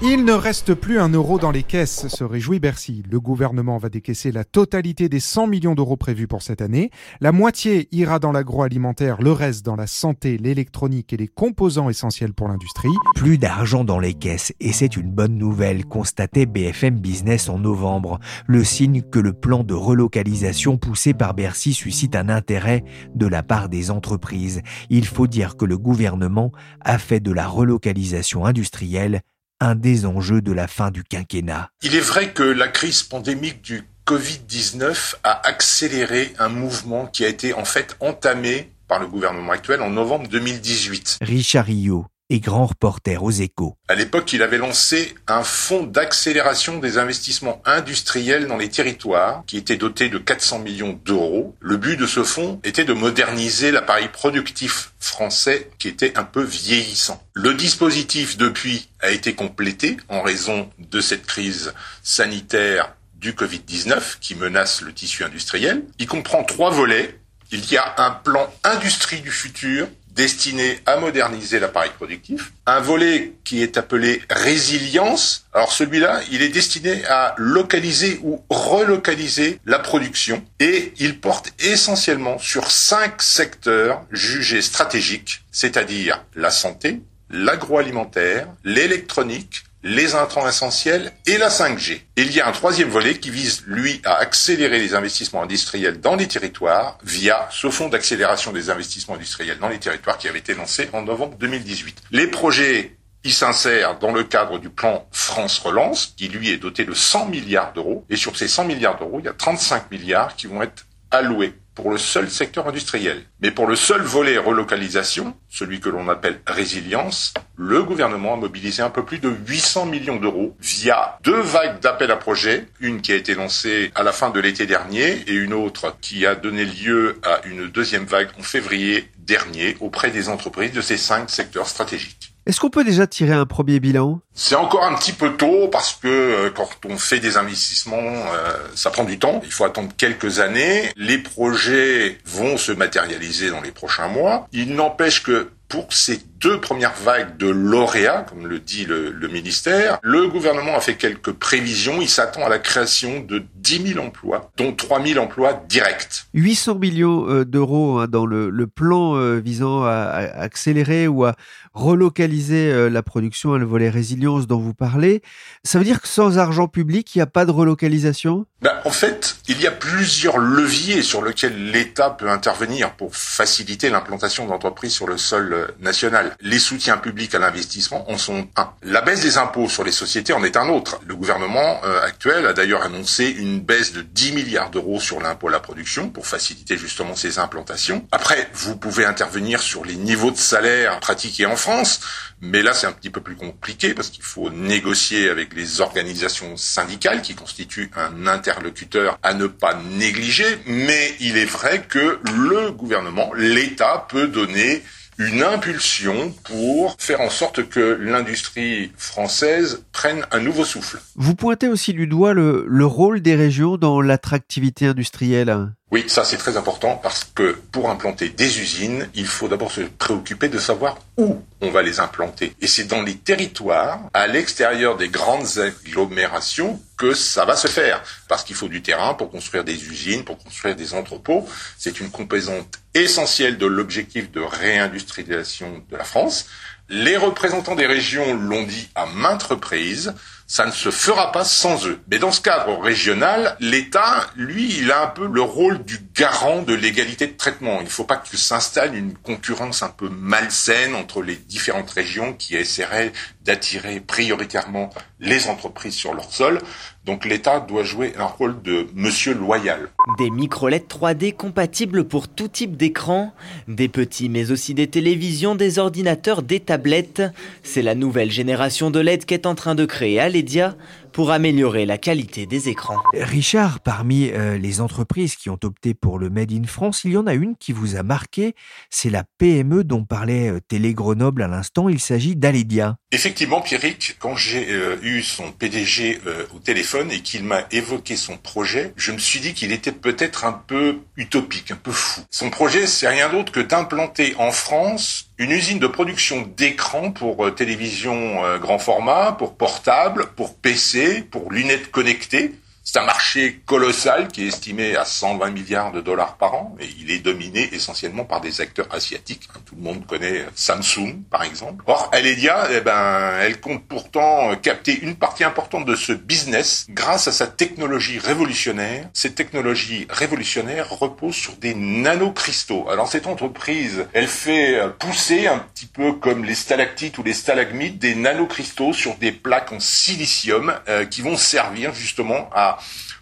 Il 0.05 0.25
ne 0.25 0.33
reste 0.33 0.73
plus 0.73 0.99
un 0.99 1.07
euro 1.07 1.39
dans 1.39 1.49
les 1.49 1.63
caisses, 1.63 2.09
se 2.09 2.25
réjouit 2.25 2.59
Bercy. 2.59 3.03
Le 3.09 3.21
gouvernement 3.21 3.77
va 3.77 3.87
décaisser 3.87 4.33
la 4.33 4.43
totalité 4.43 5.07
des 5.07 5.21
100 5.21 5.47
millions 5.47 5.75
d'euros 5.75 5.95
prévus 5.95 6.27
pour 6.27 6.41
cette 6.41 6.61
année. 6.61 6.91
La 7.21 7.31
moitié 7.31 7.87
ira 7.93 8.19
dans 8.19 8.33
l'agroalimentaire, 8.33 9.21
le 9.21 9.31
reste 9.31 9.65
dans 9.65 9.77
la 9.77 9.87
santé, 9.87 10.37
l'électronique 10.37 11.13
et 11.13 11.17
les 11.17 11.29
composants 11.29 11.89
essentiels 11.89 12.33
pour 12.33 12.49
l'industrie. 12.49 12.91
Plus 13.15 13.37
d'argent 13.37 13.85
dans 13.85 13.97
les 13.97 14.13
caisses, 14.13 14.51
et 14.59 14.73
c'est 14.73 14.97
une 14.97 15.09
bonne 15.09 15.37
nouvelle, 15.37 15.85
constatait 15.85 16.47
BFM 16.47 16.99
Business 16.99 17.47
en 17.47 17.57
novembre. 17.57 18.19
Le 18.45 18.65
signe 18.65 19.03
que 19.03 19.19
le 19.19 19.31
plan 19.31 19.63
de 19.63 19.73
relocalisation 19.73 20.77
poussé 20.77 21.13
par 21.13 21.33
Bercy 21.33 21.73
suscite 21.73 22.17
un 22.17 22.27
intérêt 22.27 22.83
de 23.15 23.25
la 23.25 23.41
part 23.41 23.69
des 23.69 23.89
entreprises. 23.89 24.63
Il 24.89 25.05
faut 25.05 25.27
dire 25.27 25.55
que 25.55 25.63
le 25.63 25.77
gouvernement 25.77 26.51
a 26.81 26.97
fait 26.97 27.21
de 27.21 27.31
la 27.31 27.47
relocalisation 27.47 28.45
industrielle 28.45 29.21
un 29.63 29.75
des 29.75 30.05
enjeux 30.05 30.41
de 30.41 30.51
la 30.51 30.67
fin 30.67 30.91
du 30.91 31.03
quinquennat. 31.03 31.69
Il 31.81 31.95
est 31.95 32.01
vrai 32.01 32.33
que 32.33 32.43
la 32.43 32.67
crise 32.67 33.01
pandémique 33.01 33.61
du 33.61 33.83
Covid-19 34.05 35.15
a 35.23 35.47
accéléré 35.47 36.33
un 36.37 36.49
mouvement 36.49 37.07
qui 37.07 37.23
a 37.23 37.29
été 37.29 37.53
en 37.53 37.63
fait 37.63 37.95
entamé 38.01 38.73
par 38.89 38.99
le 38.99 39.07
gouvernement 39.07 39.53
actuel 39.53 39.81
en 39.81 39.89
novembre 39.89 40.27
2018. 40.27 41.19
Richard 41.21 41.65
Rio 41.65 42.05
grand 42.39 42.67
reporter 42.67 43.23
aux 43.23 43.31
échos. 43.31 43.77
À 43.87 43.95
l'époque, 43.95 44.33
il 44.33 44.41
avait 44.41 44.57
lancé 44.57 45.15
un 45.27 45.43
fonds 45.43 45.83
d'accélération 45.83 46.79
des 46.79 46.97
investissements 46.97 47.61
industriels 47.65 48.47
dans 48.47 48.57
les 48.57 48.69
territoires 48.69 49.43
qui 49.47 49.57
était 49.57 49.77
doté 49.77 50.09
de 50.09 50.17
400 50.17 50.59
millions 50.59 50.99
d'euros. 51.05 51.55
Le 51.59 51.77
but 51.77 51.97
de 51.97 52.05
ce 52.05 52.23
fonds 52.23 52.59
était 52.63 52.85
de 52.85 52.93
moderniser 52.93 53.71
l'appareil 53.71 54.09
productif 54.09 54.93
français 54.99 55.69
qui 55.79 55.87
était 55.87 56.17
un 56.17 56.23
peu 56.23 56.43
vieillissant. 56.43 57.21
Le 57.33 57.53
dispositif 57.53 58.37
depuis 58.37 58.89
a 59.01 59.11
été 59.11 59.33
complété 59.35 59.97
en 60.09 60.21
raison 60.21 60.69
de 60.79 61.01
cette 61.01 61.25
crise 61.25 61.73
sanitaire 62.03 62.93
du 63.15 63.33
Covid-19 63.33 64.19
qui 64.19 64.35
menace 64.35 64.81
le 64.81 64.93
tissu 64.93 65.23
industriel. 65.23 65.83
Il 65.97 66.07
comprend 66.07 66.43
trois 66.43 66.71
volets. 66.71 67.19
Il 67.51 67.71
y 67.71 67.77
a 67.77 67.95
un 67.97 68.11
plan 68.11 68.51
industrie 68.63 69.21
du 69.21 69.31
futur 69.31 69.87
destiné 70.15 70.79
à 70.85 70.97
moderniser 70.97 71.59
l'appareil 71.59 71.91
productif. 71.95 72.53
Un 72.65 72.79
volet 72.79 73.33
qui 73.43 73.61
est 73.61 73.77
appelé 73.77 74.21
résilience. 74.29 75.45
Alors 75.53 75.71
celui-là, 75.71 76.21
il 76.31 76.41
est 76.41 76.49
destiné 76.49 77.03
à 77.05 77.35
localiser 77.37 78.19
ou 78.23 78.43
relocaliser 78.49 79.59
la 79.65 79.79
production 79.79 80.43
et 80.59 80.93
il 80.99 81.19
porte 81.19 81.53
essentiellement 81.59 82.37
sur 82.37 82.69
cinq 82.71 83.21
secteurs 83.21 84.05
jugés 84.11 84.61
stratégiques, 84.61 85.43
c'est-à-dire 85.51 86.23
la 86.35 86.51
santé, 86.51 87.01
l'agroalimentaire, 87.29 88.47
l'électronique, 88.63 89.63
les 89.83 90.15
intrants 90.15 90.47
essentiels 90.47 91.11
et 91.27 91.37
la 91.37 91.49
5G. 91.49 92.01
il 92.15 92.31
y 92.31 92.39
a 92.39 92.47
un 92.47 92.51
troisième 92.53 92.89
volet 92.89 93.15
qui 93.15 93.29
vise, 93.29 93.63
lui, 93.67 94.01
à 94.05 94.15
accélérer 94.15 94.79
les 94.79 94.95
investissements 94.95 95.43
industriels 95.43 95.99
dans 95.99 96.15
les 96.15 96.27
territoires 96.27 96.97
via 97.03 97.47
ce 97.51 97.69
fonds 97.69 97.89
d'accélération 97.89 98.53
des 98.53 98.69
investissements 98.69 99.15
industriels 99.15 99.59
dans 99.59 99.67
les 99.67 99.79
territoires 99.79 100.17
qui 100.17 100.27
avait 100.27 100.39
été 100.39 100.55
lancé 100.55 100.89
en 100.93 101.01
novembre 101.01 101.37
2018. 101.37 102.03
Les 102.11 102.27
projets 102.27 102.95
y 103.25 103.31
s'insèrent 103.31 103.99
dans 103.99 104.11
le 104.11 104.23
cadre 104.23 104.59
du 104.59 104.69
plan 104.69 105.05
France 105.11 105.59
Relance, 105.59 106.13
qui 106.17 106.27
lui 106.27 106.49
est 106.49 106.57
doté 106.57 106.85
de 106.85 106.93
100 106.93 107.27
milliards 107.27 107.73
d'euros. 107.73 108.05
Et 108.09 108.15
sur 108.15 108.37
ces 108.37 108.47
100 108.47 108.65
milliards 108.65 108.97
d'euros, 108.97 109.19
il 109.19 109.25
y 109.25 109.29
a 109.29 109.33
35 109.33 109.91
milliards 109.91 110.35
qui 110.35 110.47
vont 110.47 110.61
être 110.61 110.85
alloués 111.13 111.53
pour 111.75 111.89
le 111.89 111.97
seul 111.97 112.29
secteur 112.29 112.67
industriel. 112.67 113.23
Mais 113.41 113.51
pour 113.51 113.67
le 113.67 113.75
seul 113.75 114.01
volet 114.01 114.37
relocalisation, 114.37 115.35
celui 115.49 115.79
que 115.79 115.89
l'on 115.89 116.07
appelle 116.07 116.39
résilience, 116.45 117.33
le 117.55 117.83
gouvernement 117.83 118.33
a 118.33 118.37
mobilisé 118.37 118.83
un 118.83 118.89
peu 118.89 119.03
plus 119.03 119.19
de 119.19 119.29
800 119.29 119.87
millions 119.87 120.17
d'euros 120.17 120.55
via 120.59 121.17
deux 121.23 121.39
vagues 121.39 121.79
d'appels 121.79 122.11
à 122.11 122.15
projets, 122.15 122.67
une 122.79 123.01
qui 123.01 123.11
a 123.11 123.15
été 123.15 123.33
lancée 123.35 123.91
à 123.95 124.03
la 124.03 124.11
fin 124.11 124.29
de 124.29 124.39
l'été 124.39 124.65
dernier 124.65 125.23
et 125.27 125.33
une 125.33 125.53
autre 125.53 125.95
qui 126.01 126.25
a 126.25 126.35
donné 126.35 126.65
lieu 126.65 127.19
à 127.23 127.41
une 127.47 127.67
deuxième 127.67 128.05
vague 128.05 128.29
en 128.39 128.43
février 128.43 129.09
dernier 129.17 129.77
auprès 129.79 130.11
des 130.11 130.29
entreprises 130.29 130.73
de 130.73 130.81
ces 130.81 130.97
cinq 130.97 131.29
secteurs 131.29 131.67
stratégiques. 131.67 132.32
Est-ce 132.45 132.59
qu'on 132.59 132.69
peut 132.69 132.83
déjà 132.83 133.07
tirer 133.07 133.33
un 133.33 133.45
premier 133.45 133.79
bilan? 133.79 134.19
C'est 134.33 134.55
encore 134.55 134.83
un 134.83 134.95
petit 134.95 135.13
peu 135.13 135.37
tôt 135.37 135.69
parce 135.71 135.93
que 135.93 136.07
euh, 136.07 136.49
quand 136.49 136.67
on 136.85 136.97
fait 136.97 137.19
des 137.19 137.37
investissements, 137.37 137.95
euh, 137.97 138.53
ça 138.75 138.89
prend 138.89 139.05
du 139.05 139.17
temps. 139.17 139.39
Il 139.45 139.51
faut 139.51 139.63
attendre 139.63 139.89
quelques 139.95 140.39
années. 140.39 140.91
Les 140.97 141.19
projets 141.19 142.17
vont 142.25 142.57
se 142.57 142.73
matérialiser 142.73 143.49
dans 143.49 143.61
les 143.61 143.71
prochains 143.71 144.09
mois. 144.09 144.47
Il 144.51 144.75
n'empêche 144.75 145.23
que 145.23 145.51
pour 145.69 145.93
ces 145.93 146.19
deux 146.43 146.59
premières 146.59 146.93
vagues 146.93 147.37
de 147.37 147.47
lauréats, 147.47 148.25
comme 148.27 148.47
le 148.47 148.59
dit 148.59 148.85
le, 148.85 149.11
le 149.11 149.27
ministère, 149.29 149.99
le 150.03 150.27
gouvernement 150.27 150.75
a 150.75 150.81
fait 150.81 150.95
quelques 150.95 151.31
prévisions. 151.31 152.01
Il 152.01 152.09
s'attend 152.09 152.45
à 152.45 152.49
la 152.49 152.59
création 152.59 153.21
de 153.21 153.43
10 153.55 153.93
000 153.93 154.05
emplois, 154.05 154.51
dont 154.57 154.73
3 154.73 155.01
000 155.05 155.23
emplois 155.23 155.63
directs. 155.69 156.25
800 156.33 156.75
millions 156.75 157.29
euh, 157.29 157.45
d'euros 157.45 157.99
hein, 157.99 158.07
dans 158.09 158.25
le, 158.25 158.49
le 158.49 158.67
plan 158.67 159.15
euh, 159.15 159.39
visant 159.39 159.83
à, 159.85 159.89
accélérer 160.35 161.07
ou 161.07 161.23
à 161.23 161.35
relocaliser 161.73 162.71
euh, 162.71 162.89
la 162.89 163.01
production, 163.01 163.55
le 163.57 163.65
volet 163.65 163.89
résilience 163.89 164.45
dont 164.45 164.59
vous 164.59 164.73
parlez. 164.73 165.21
Ça 165.63 165.79
veut 165.79 165.85
dire 165.85 166.01
que 166.01 166.09
sans 166.09 166.37
argent 166.37 166.67
public, 166.67 167.15
il 167.15 167.19
n'y 167.19 167.23
a 167.23 167.27
pas 167.27 167.45
de 167.45 167.51
relocalisation? 167.51 168.45
Ben, 168.61 168.73
En 168.83 168.91
fait, 168.91 169.37
il 169.47 169.61
y 169.61 169.67
a 169.67 169.71
plusieurs 169.71 170.37
leviers 170.37 171.01
sur 171.01 171.23
lesquels 171.23 171.71
l'État 171.71 172.09
peut 172.09 172.29
intervenir 172.29 172.95
pour 172.95 173.15
faciliter 173.15 173.89
l'implantation 173.89 174.45
d'entreprises 174.45 174.93
sur 174.93 175.07
le 175.07 175.17
sol 175.17 175.73
national. 175.79 176.32
Les 176.41 176.59
soutiens 176.59 176.97
publics 176.97 177.33
à 177.35 177.39
l'investissement 177.39 178.09
en 178.11 178.17
sont 178.17 178.47
un. 178.55 178.69
La 178.83 179.01
baisse 179.01 179.21
des 179.21 179.37
impôts 179.37 179.69
sur 179.69 179.83
les 179.83 179.91
sociétés 179.91 180.33
en 180.33 180.43
est 180.43 180.57
un 180.57 180.69
autre. 180.69 180.99
Le 181.05 181.15
gouvernement 181.15 181.81
actuel 181.83 182.45
a 182.45 182.53
d'ailleurs 182.53 182.83
annoncé 182.83 183.25
une 183.29 183.59
baisse 183.59 183.93
de 183.93 184.01
10 184.01 184.33
milliards 184.33 184.69
d'euros 184.69 184.99
sur 184.99 185.19
l'impôt 185.19 185.47
à 185.47 185.51
la 185.51 185.59
production 185.59 186.09
pour 186.09 186.27
faciliter 186.27 186.77
justement 186.77 187.15
ces 187.15 187.39
implantations. 187.39 188.07
Après, 188.11 188.49
vous 188.53 188.75
pouvez 188.75 189.05
intervenir 189.05 189.61
sur 189.61 189.85
les 189.85 189.95
niveaux 189.95 190.31
de 190.31 190.37
salaire 190.37 190.99
pratiqués 190.99 191.45
en 191.45 191.55
France, 191.55 191.99
mais 192.41 192.61
là 192.61 192.73
c'est 192.73 192.87
un 192.87 192.91
petit 192.91 193.09
peu 193.09 193.21
plus 193.21 193.35
compliqué 193.35 193.93
parce 193.93 194.09
qu'il 194.09 194.23
faut 194.23 194.49
négocier 194.49 195.29
avec 195.29 195.53
les 195.53 195.81
organisations 195.81 196.57
syndicales 196.57 197.21
qui 197.21 197.35
constituent 197.35 197.91
un 197.95 198.27
interlocuteur 198.27 199.17
à 199.23 199.33
ne 199.33 199.47
pas 199.47 199.75
négliger, 199.75 200.59
mais 200.65 201.15
il 201.19 201.37
est 201.37 201.45
vrai 201.45 201.85
que 201.87 202.19
le 202.35 202.71
gouvernement, 202.71 203.31
l'État 203.35 204.05
peut 204.09 204.27
donner 204.27 204.83
une 205.17 205.43
impulsion 205.43 206.33
pour 206.43 206.95
faire 206.99 207.21
en 207.21 207.29
sorte 207.29 207.67
que 207.69 207.97
l'industrie 208.01 208.91
française 208.97 209.83
prenne 209.91 210.25
un 210.31 210.39
nouveau 210.39 210.65
souffle. 210.65 210.99
Vous 211.15 211.35
pointez 211.35 211.67
aussi 211.67 211.93
du 211.93 212.07
doigt 212.07 212.33
le, 212.33 212.65
le 212.67 212.85
rôle 212.85 213.21
des 213.21 213.35
régions 213.35 213.77
dans 213.77 214.01
l'attractivité 214.01 214.87
industrielle. 214.87 215.73
Oui, 215.93 216.05
ça 216.07 216.25
c'est 216.25 216.37
très 216.37 216.57
important 216.57 216.95
parce 216.95 217.23
que 217.23 217.51
pour 217.71 217.87
implanter 217.87 218.29
des 218.29 218.59
usines, 218.59 219.07
il 219.13 219.27
faut 219.27 219.47
d'abord 219.47 219.71
se 219.71 219.81
préoccuper 219.81 220.49
de 220.49 220.57
savoir 220.57 220.97
où 221.17 221.39
on 221.61 221.69
va 221.69 221.83
les 221.83 221.99
implanter. 221.99 222.55
Et 222.61 222.65
c'est 222.65 222.85
dans 222.85 223.03
les 223.03 223.15
territoires, 223.15 223.99
à 224.15 224.25
l'extérieur 224.25 224.97
des 224.97 225.09
grandes 225.09 225.59
agglomérations, 225.59 226.81
que 226.97 227.13
ça 227.13 227.45
va 227.45 227.55
se 227.55 227.67
faire. 227.67 228.01
Parce 228.27 228.43
qu'il 228.43 228.55
faut 228.55 228.69
du 228.69 228.81
terrain 228.81 229.13
pour 229.13 229.29
construire 229.29 229.63
des 229.63 229.85
usines, 229.87 230.23
pour 230.23 230.39
construire 230.39 230.75
des 230.75 230.95
entrepôts. 230.95 231.47
C'est 231.77 231.99
une 231.99 232.09
composante 232.09 232.79
essentielle 232.95 233.59
de 233.59 233.67
l'objectif 233.67 234.31
de 234.31 234.41
réindustrialisation 234.41 235.83
de 235.91 235.95
la 235.95 236.05
France. 236.05 236.47
Les 236.95 237.17
représentants 237.17 237.73
des 237.73 237.87
régions 237.87 238.35
l'ont 238.35 238.67
dit 238.67 238.87
à 238.93 239.07
maintes 239.07 239.41
reprises, 239.41 240.13
ça 240.45 240.67
ne 240.67 240.71
se 240.71 240.91
fera 240.91 241.31
pas 241.31 241.43
sans 241.43 241.87
eux. 241.87 241.99
Mais 242.11 242.19
dans 242.19 242.31
ce 242.31 242.39
cadre 242.39 242.79
régional, 242.79 243.57
l'État, 243.59 244.27
lui, 244.35 244.77
il 244.77 244.91
a 244.91 245.01
un 245.01 245.07
peu 245.07 245.25
le 245.25 245.41
rôle 245.41 245.83
du 245.83 245.97
garant 246.13 246.61
de 246.61 246.75
l'égalité 246.75 247.25
de 247.25 247.35
traitement. 247.35 247.79
Il 247.79 247.85
ne 247.85 247.89
faut 247.89 248.03
pas 248.03 248.17
que 248.17 248.37
s'installe 248.37 248.95
une 248.95 249.17
concurrence 249.17 249.81
un 249.81 249.89
peu 249.89 250.07
malsaine 250.07 250.93
entre 250.93 251.23
les 251.23 251.35
différentes 251.35 251.89
régions 251.89 252.33
qui 252.33 252.55
essaieraient 252.55 253.11
d'attirer 253.41 253.99
prioritairement 253.99 254.91
les 255.23 255.47
entreprises 255.47 255.95
sur 255.95 256.13
leur 256.13 256.31
sol. 256.31 256.59
Donc 257.05 257.25
l'État 257.25 257.59
doit 257.59 257.83
jouer 257.83 258.13
un 258.17 258.25
rôle 258.25 258.61
de 258.61 258.87
monsieur 258.93 259.33
loyal. 259.33 259.89
Des 260.17 260.29
micro-LED 260.29 260.83
3D 260.87 261.33
compatibles 261.33 262.05
pour 262.05 262.27
tout 262.27 262.47
type 262.47 262.77
d'écran, 262.77 263.33
des 263.67 263.89
petits 263.89 264.29
mais 264.29 264.51
aussi 264.51 264.73
des 264.73 264.87
télévisions, 264.87 265.55
des 265.55 265.79
ordinateurs, 265.79 266.43
des 266.43 266.59
tablettes. 266.59 267.23
C'est 267.61 267.81
la 267.81 267.95
nouvelle 267.95 268.31
génération 268.31 268.89
de 268.91 268.99
LED 268.99 269.25
qu'est 269.25 269.45
en 269.45 269.55
train 269.55 269.75
de 269.75 269.85
créer 269.85 270.19
Aledia 270.19 270.75
pour 271.13 271.31
améliorer 271.31 271.85
la 271.85 271.97
qualité 271.97 272.45
des 272.45 272.69
écrans. 272.69 272.99
Richard, 273.13 273.79
parmi 273.79 274.29
euh, 274.31 274.57
les 274.57 274.81
entreprises 274.81 275.35
qui 275.35 275.49
ont 275.49 275.59
opté 275.63 275.93
pour 275.93 276.19
le 276.19 276.29
Made 276.29 276.51
in 276.51 276.65
France, 276.65 277.03
il 277.05 277.11
y 277.11 277.17
en 277.17 277.27
a 277.27 277.33
une 277.33 277.55
qui 277.55 277.71
vous 277.71 277.95
a 277.95 278.03
marqué, 278.03 278.55
c'est 278.89 279.09
la 279.09 279.23
PME 279.37 279.83
dont 279.83 280.03
parlait 280.03 280.49
euh, 280.49 280.59
Télé 280.59 280.93
Grenoble 280.93 281.43
à 281.43 281.47
l'instant, 281.47 281.89
il 281.89 281.99
s'agit 281.99 282.35
d'Aledia. 282.35 282.97
Effectivement, 283.11 283.61
Pierrick, 283.61 284.15
quand 284.19 284.35
j'ai 284.35 284.71
euh, 284.71 284.97
eu 285.03 285.21
son 285.21 285.51
PDG 285.51 286.19
euh, 286.25 286.45
au 286.55 286.59
téléphone 286.59 287.11
et 287.11 287.21
qu'il 287.21 287.43
m'a 287.43 287.67
évoqué 287.71 288.15
son 288.15 288.37
projet, 288.37 288.93
je 288.95 289.11
me 289.11 289.19
suis 289.19 289.39
dit 289.39 289.53
qu'il 289.53 289.71
était 289.71 289.91
peut-être 289.91 290.45
un 290.45 290.53
peu 290.53 290.99
utopique, 291.15 291.71
un 291.71 291.75
peu 291.75 291.91
fou. 291.91 292.21
Son 292.31 292.49
projet, 292.49 292.87
c'est 292.87 293.07
rien 293.07 293.29
d'autre 293.29 293.51
que 293.51 293.59
d'implanter 293.59 294.33
en 294.37 294.51
France 294.51 295.29
une 295.43 295.51
usine 295.51 295.79
de 295.79 295.87
production 295.87 296.49
d'écrans 296.55 297.11
pour 297.11 297.45
euh, 297.45 297.51
télévision 297.51 298.45
euh, 298.45 298.57
grand 298.59 298.79
format, 298.79 299.33
pour 299.33 299.55
portable, 299.55 300.27
pour 300.37 300.55
PC, 300.55 301.21
pour 301.21 301.51
lunettes 301.51 301.91
connectées. 301.91 302.53
C'est 302.85 302.99
un 302.99 303.05
marché 303.05 303.61
colossal 303.65 304.27
qui 304.27 304.43
est 304.43 304.47
estimé 304.47 304.97
à 304.97 305.05
120 305.05 305.51
milliards 305.51 305.93
de 305.93 306.01
dollars 306.01 306.35
par 306.35 306.53
an 306.53 306.75
et 306.81 306.87
il 306.99 307.11
est 307.11 307.19
dominé 307.19 307.73
essentiellement 307.73 308.25
par 308.25 308.41
des 308.41 308.59
acteurs 308.59 308.87
asiatiques. 308.91 309.47
Tout 309.65 309.75
le 309.75 309.81
monde 309.81 310.05
connaît 310.05 310.45
Samsung, 310.53 311.23
par 311.31 311.43
exemple. 311.43 311.85
Or, 311.87 312.09
Aledia, 312.11 312.67
eh 312.73 312.81
ben, 312.81 313.37
elle 313.39 313.61
compte 313.61 313.87
pourtant 313.87 314.53
capter 314.57 314.99
une 314.99 315.15
partie 315.15 315.45
importante 315.45 315.85
de 315.85 315.95
ce 315.95 316.11
business 316.11 316.85
grâce 316.89 317.29
à 317.29 317.31
sa 317.31 317.47
technologie 317.47 318.19
révolutionnaire. 318.19 319.09
Cette 319.13 319.35
technologie 319.35 320.05
révolutionnaire 320.09 320.89
repose 320.89 321.35
sur 321.35 321.55
des 321.55 321.75
nanocristaux. 321.75 322.89
Alors, 322.89 323.07
cette 323.07 323.27
entreprise, 323.27 324.07
elle 324.11 324.27
fait 324.27 324.81
pousser 324.99 325.47
un 325.47 325.59
petit 325.59 325.85
peu 325.85 326.11
comme 326.11 326.43
les 326.43 326.55
stalactites 326.55 327.17
ou 327.17 327.23
les 327.23 327.33
stalagmites 327.33 327.97
des 327.97 328.13
nanocristaux 328.13 328.91
sur 328.91 329.15
des 329.15 329.31
plaques 329.31 329.71
en 329.71 329.79
silicium 329.79 330.73
euh, 330.89 331.05
qui 331.05 331.21
vont 331.21 331.37
servir 331.37 331.93
justement 331.93 332.49
à 332.53 332.72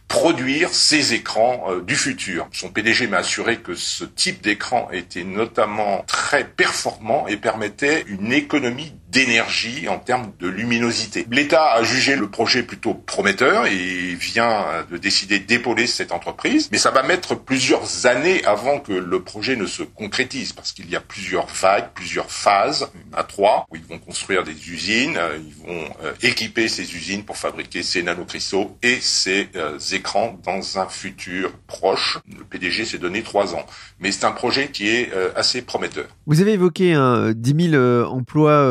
produire 0.07 0.69
ces 0.73 1.13
écrans 1.13 1.67
euh, 1.69 1.81
du 1.81 1.95
futur. 1.95 2.47
Son 2.51 2.69
PDG 2.69 3.07
m'a 3.07 3.17
assuré 3.17 3.57
que 3.57 3.75
ce 3.75 4.03
type 4.03 4.41
d'écran 4.41 4.89
était 4.91 5.23
notamment 5.23 6.03
très 6.05 6.43
performant 6.43 7.27
et 7.27 7.37
permettait 7.37 8.03
une 8.07 8.33
économie 8.33 8.93
d'énergie 9.12 9.88
en 9.88 10.00
termes 10.00 10.32
de 10.39 10.47
luminosité. 10.47 11.26
L'État 11.32 11.74
a 11.74 11.84
jugé 11.84 12.15
le 12.15 12.30
projet 12.30 12.63
plutôt 12.63 12.93
prometteur 12.93 13.67
et 13.67 14.15
vient 14.15 14.65
de 14.89 14.97
décider 14.97 15.39
d'épauler 15.39 15.88
cette 15.88 16.12
entreprise, 16.12 16.69
mais 16.71 16.78
ça 16.78 16.91
va 16.91 17.04
mettre 17.04 17.36
plusieurs 17.36 18.06
années 18.06 18.43
avant 18.45 18.80
que 18.80 18.93
le 18.93 19.21
projet 19.21 19.56
ne 19.56 19.65
se 19.65 19.84
concrétise 19.84 20.54
parce 20.54 20.71
qu'il 20.71 20.89
y 20.89 20.95
a 20.95 21.02
plusieurs 21.02 21.47
vagues, 21.47 21.89
plusieurs 21.93 22.32
phases, 22.32 22.89
à 23.13 23.24
trois, 23.24 23.65
où 23.71 23.76
ils 23.76 23.84
vont 23.84 24.00
construire 24.00 24.43
des 24.43 24.69
usines, 24.69 25.17
euh, 25.17 25.38
ils 25.38 25.54
vont 25.54 25.84
euh, 26.04 26.13
équiper 26.21 26.67
ces 26.67 26.95
usines 26.95 27.24
pour 27.24 27.38
fabriquer 27.38 27.84
ces 27.84 28.04
nanocristaux 28.04 28.78
et 28.82 28.97
ces 29.02 29.50
euh, 29.56 29.78
écrans 29.91 30.39
dans 30.43 30.80
un 30.80 30.88
futur 30.88 31.52
proche. 31.67 32.19
Le 32.38 32.43
PDG 32.43 32.86
s'est 32.86 32.97
donné 32.97 33.24
trois 33.24 33.56
ans, 33.56 33.65
mais 34.00 34.12
c'est 34.12 34.26
un 34.26 34.32
projet 34.32 34.69
qui 34.69 34.88
est 34.89 35.12
assez 35.36 35.62
prometteur. 35.62 36.06
Vous 36.26 36.41
avez 36.41 36.54
évoqué 36.54 36.93
hein, 36.93 37.34
10 37.36 37.71
000 37.71 38.06
emplois 38.06 38.62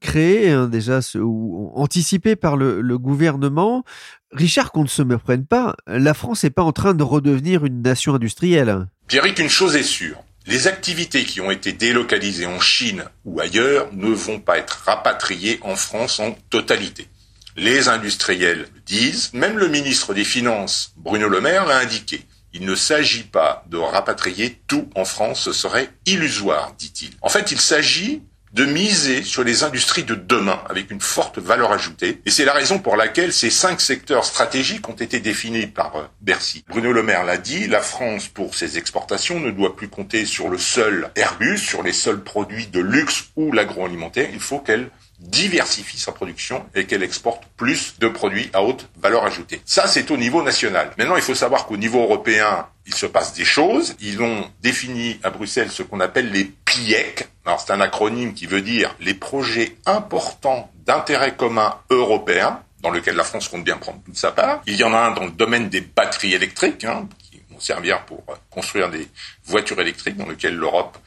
créé, 0.00 0.50
hein, 0.50 0.68
déjà 0.68 1.00
ou 1.16 1.70
anticipé 1.74 2.36
par 2.36 2.56
le, 2.56 2.98
gouvernement. 2.98 3.84
Richard, 4.32 4.72
qu'on 4.72 4.82
ne 4.82 4.88
se 4.88 5.02
méprenne 5.02 5.46
pas, 5.46 5.74
la 5.86 6.14
France 6.14 6.44
n'est 6.44 6.50
pas 6.50 6.62
en 6.62 6.72
train 6.72 6.94
de 6.94 7.02
redevenir 7.02 7.64
une 7.64 7.82
nation 7.82 8.14
industrielle. 8.14 8.86
Pierrick, 9.06 9.38
une 9.38 9.48
chose 9.48 9.76
est 9.76 9.82
sûre. 9.82 10.22
Les 10.46 10.66
activités 10.66 11.24
qui 11.24 11.40
ont 11.40 11.50
été 11.50 11.72
délocalisées 11.72 12.46
en 12.46 12.60
Chine 12.60 13.04
ou 13.24 13.40
ailleurs 13.40 13.88
ne 13.92 14.08
vont 14.08 14.40
pas 14.40 14.58
être 14.58 14.82
rapatriées 14.86 15.58
en 15.62 15.76
France 15.76 16.20
en 16.20 16.32
totalité. 16.50 17.08
Les 17.56 17.88
industriels 17.88 18.68
disent, 18.86 19.32
même 19.34 19.58
le 19.58 19.68
ministre 19.68 20.14
des 20.14 20.24
Finances, 20.24 20.92
Bruno 20.96 21.28
Le 21.28 21.40
Maire, 21.40 21.66
l'a 21.66 21.78
indiqué. 21.78 22.22
Il 22.54 22.64
ne 22.64 22.74
s'agit 22.74 23.24
pas 23.24 23.64
de 23.68 23.76
rapatrier 23.76 24.60
tout 24.66 24.88
en 24.94 25.04
France, 25.04 25.40
ce 25.40 25.52
serait 25.52 25.90
illusoire, 26.06 26.72
dit-il. 26.78 27.10
En 27.20 27.28
fait, 27.28 27.52
il 27.52 27.60
s'agit 27.60 28.22
de 28.58 28.64
miser 28.64 29.22
sur 29.22 29.44
les 29.44 29.62
industries 29.62 30.02
de 30.02 30.16
demain 30.16 30.60
avec 30.68 30.90
une 30.90 31.00
forte 31.00 31.38
valeur 31.38 31.70
ajoutée. 31.70 32.20
Et 32.26 32.30
c'est 32.32 32.44
la 32.44 32.52
raison 32.52 32.80
pour 32.80 32.96
laquelle 32.96 33.32
ces 33.32 33.50
cinq 33.50 33.80
secteurs 33.80 34.24
stratégiques 34.24 34.88
ont 34.88 34.94
été 34.94 35.20
définis 35.20 35.68
par 35.68 35.94
euh, 35.94 36.02
Bercy. 36.22 36.64
Bruno 36.68 36.92
Le 36.92 37.04
Maire 37.04 37.22
l'a 37.22 37.36
dit, 37.36 37.68
la 37.68 37.80
France, 37.80 38.26
pour 38.26 38.56
ses 38.56 38.76
exportations, 38.76 39.38
ne 39.38 39.52
doit 39.52 39.76
plus 39.76 39.86
compter 39.86 40.24
sur 40.24 40.48
le 40.48 40.58
seul 40.58 41.08
Airbus, 41.14 41.58
sur 41.58 41.84
les 41.84 41.92
seuls 41.92 42.20
produits 42.20 42.66
de 42.66 42.80
luxe 42.80 43.26
ou 43.36 43.52
l'agroalimentaire. 43.52 44.28
Il 44.32 44.40
faut 44.40 44.58
qu'elle 44.58 44.90
diversifie 45.20 45.98
sa 45.98 46.10
production 46.10 46.64
et 46.74 46.86
qu'elle 46.86 47.04
exporte 47.04 47.44
plus 47.56 47.94
de 48.00 48.08
produits 48.08 48.50
à 48.52 48.62
haute 48.64 48.88
valeur 49.00 49.24
ajoutée. 49.24 49.60
Ça, 49.64 49.86
c'est 49.86 50.10
au 50.10 50.16
niveau 50.16 50.42
national. 50.42 50.90
Maintenant, 50.98 51.16
il 51.16 51.22
faut 51.22 51.34
savoir 51.34 51.66
qu'au 51.66 51.76
niveau 51.76 52.02
européen, 52.02 52.66
il 52.88 52.94
se 52.94 53.06
passe 53.06 53.34
des 53.34 53.44
choses. 53.44 53.94
Ils 54.00 54.20
ont 54.22 54.50
défini 54.62 55.20
à 55.22 55.30
Bruxelles 55.30 55.70
ce 55.70 55.82
qu'on 55.82 56.00
appelle 56.00 56.32
les 56.32 56.44
PIEC. 56.44 57.28
C'est 57.58 57.72
un 57.72 57.80
acronyme 57.80 58.34
qui 58.34 58.46
veut 58.46 58.62
dire 58.62 58.94
les 59.00 59.14
projets 59.14 59.76
importants 59.86 60.70
d'intérêt 60.84 61.36
commun 61.36 61.76
européen, 61.90 62.62
dans 62.80 62.90
lequel 62.90 63.16
la 63.16 63.24
France 63.24 63.48
compte 63.48 63.64
bien 63.64 63.76
prendre 63.76 64.00
toute 64.04 64.16
sa 64.16 64.32
part. 64.32 64.62
Il 64.66 64.74
y 64.76 64.84
en 64.84 64.92
a 64.92 64.98
un 64.98 65.10
dans 65.12 65.24
le 65.24 65.30
domaine 65.30 65.68
des 65.68 65.80
batteries 65.80 66.34
électriques, 66.34 66.84
hein, 66.84 67.08
qui 67.30 67.40
vont 67.50 67.60
servir 67.60 68.04
pour 68.04 68.24
construire 68.50 68.90
des 68.90 69.06
voitures 69.44 69.80
électriques, 69.80 70.16
dans 70.16 70.26
lequel 70.26 70.56
l'Europe 70.56 70.98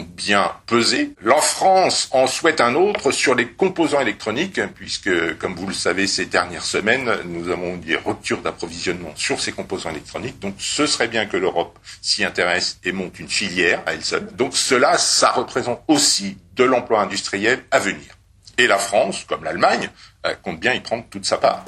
bien 0.00 0.52
peser. 0.66 1.12
La 1.22 1.40
France 1.40 2.08
en 2.12 2.26
souhaite 2.26 2.60
un 2.60 2.74
autre 2.74 3.10
sur 3.12 3.34
les 3.34 3.48
composants 3.48 4.00
électroniques, 4.00 4.60
puisque, 4.74 5.38
comme 5.38 5.54
vous 5.54 5.66
le 5.66 5.74
savez, 5.74 6.06
ces 6.06 6.26
dernières 6.26 6.64
semaines, 6.64 7.10
nous 7.26 7.50
avons 7.50 7.76
des 7.76 7.96
ruptures 7.96 8.42
d'approvisionnement 8.42 9.12
sur 9.16 9.40
ces 9.40 9.52
composants 9.52 9.90
électroniques. 9.90 10.38
Donc, 10.40 10.54
ce 10.58 10.86
serait 10.86 11.08
bien 11.08 11.26
que 11.26 11.36
l'Europe 11.36 11.78
s'y 12.00 12.24
intéresse 12.24 12.78
et 12.84 12.92
monte 12.92 13.18
une 13.18 13.28
filière 13.28 13.82
à 13.86 13.94
elle 13.94 14.04
seule. 14.04 14.26
Donc, 14.34 14.56
cela, 14.56 14.98
ça 14.98 15.30
représente 15.32 15.82
aussi 15.88 16.38
de 16.54 16.64
l'emploi 16.64 17.00
industriel 17.00 17.64
à 17.70 17.78
venir. 17.78 18.16
Et 18.58 18.66
la 18.66 18.78
France, 18.78 19.24
comme 19.28 19.44
l'Allemagne, 19.44 19.88
euh, 20.26 20.34
compte 20.42 20.60
bien 20.60 20.74
y 20.74 20.80
prendre 20.80 21.04
toute 21.10 21.24
sa 21.24 21.38
part. 21.38 21.64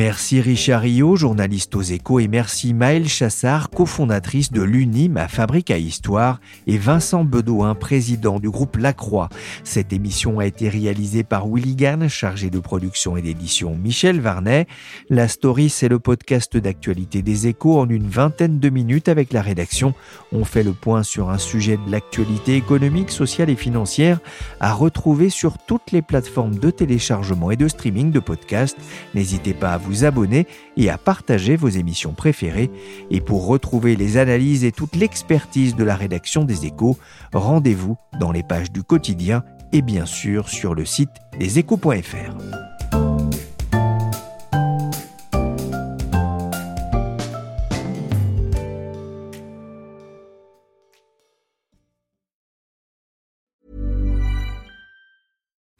Merci 0.00 0.40
Richard 0.40 0.80
Rio, 0.80 1.14
journaliste 1.14 1.76
aux 1.76 1.82
échos, 1.82 2.20
et 2.20 2.26
merci 2.26 2.72
Maëlle 2.72 3.06
Chassard, 3.06 3.68
cofondatrice 3.68 4.50
de 4.50 4.62
l'UNIM 4.62 5.18
à 5.18 5.28
Fabrique 5.28 5.70
à 5.70 5.76
Histoire, 5.76 6.40
et 6.66 6.78
Vincent 6.78 7.22
Bedoin, 7.22 7.74
président 7.74 8.40
du 8.40 8.48
groupe 8.48 8.78
Lacroix. 8.78 9.28
Cette 9.62 9.92
émission 9.92 10.38
a 10.38 10.46
été 10.46 10.70
réalisée 10.70 11.22
par 11.22 11.46
Willy 11.46 11.76
Gann, 11.76 12.08
chargé 12.08 12.48
de 12.48 12.60
production 12.60 13.18
et 13.18 13.20
d'édition 13.20 13.76
Michel 13.76 14.22
Varnet. 14.22 14.66
La 15.10 15.28
story, 15.28 15.68
c'est 15.68 15.90
le 15.90 15.98
podcast 15.98 16.56
d'actualité 16.56 17.20
des 17.20 17.48
échos 17.48 17.78
en 17.78 17.86
une 17.86 18.08
vingtaine 18.08 18.58
de 18.58 18.70
minutes 18.70 19.10
avec 19.10 19.34
la 19.34 19.42
rédaction. 19.42 19.92
On 20.32 20.46
fait 20.46 20.62
le 20.62 20.72
point 20.72 21.02
sur 21.02 21.28
un 21.28 21.36
sujet 21.36 21.76
de 21.76 21.92
l'actualité 21.92 22.56
économique, 22.56 23.10
sociale 23.10 23.50
et 23.50 23.54
financière 23.54 24.20
à 24.60 24.72
retrouver 24.72 25.28
sur 25.28 25.58
toutes 25.58 25.92
les 25.92 26.00
plateformes 26.00 26.56
de 26.56 26.70
téléchargement 26.70 27.50
et 27.50 27.56
de 27.56 27.68
streaming 27.68 28.12
de 28.12 28.20
podcasts. 28.20 28.78
N'hésitez 29.14 29.52
pas 29.52 29.74
à 29.74 29.76
vous 29.76 29.89
vous 29.90 30.04
abonner 30.04 30.46
et 30.76 30.88
à 30.88 30.98
partager 30.98 31.56
vos 31.56 31.68
émissions 31.68 32.12
préférées. 32.12 32.70
Et 33.10 33.20
pour 33.20 33.46
retrouver 33.46 33.96
les 33.96 34.16
analyses 34.16 34.64
et 34.64 34.72
toute 34.72 34.94
l'expertise 34.94 35.74
de 35.74 35.84
la 35.84 35.96
rédaction 35.96 36.44
des 36.44 36.66
échos, 36.66 36.96
rendez-vous 37.32 37.96
dans 38.18 38.30
les 38.30 38.42
pages 38.42 38.70
du 38.70 38.82
quotidien 38.82 39.42
et 39.72 39.82
bien 39.82 40.06
sûr 40.06 40.48
sur 40.48 40.74
le 40.74 40.84
site 40.84 41.10
leséchos.fr. 41.38 43.09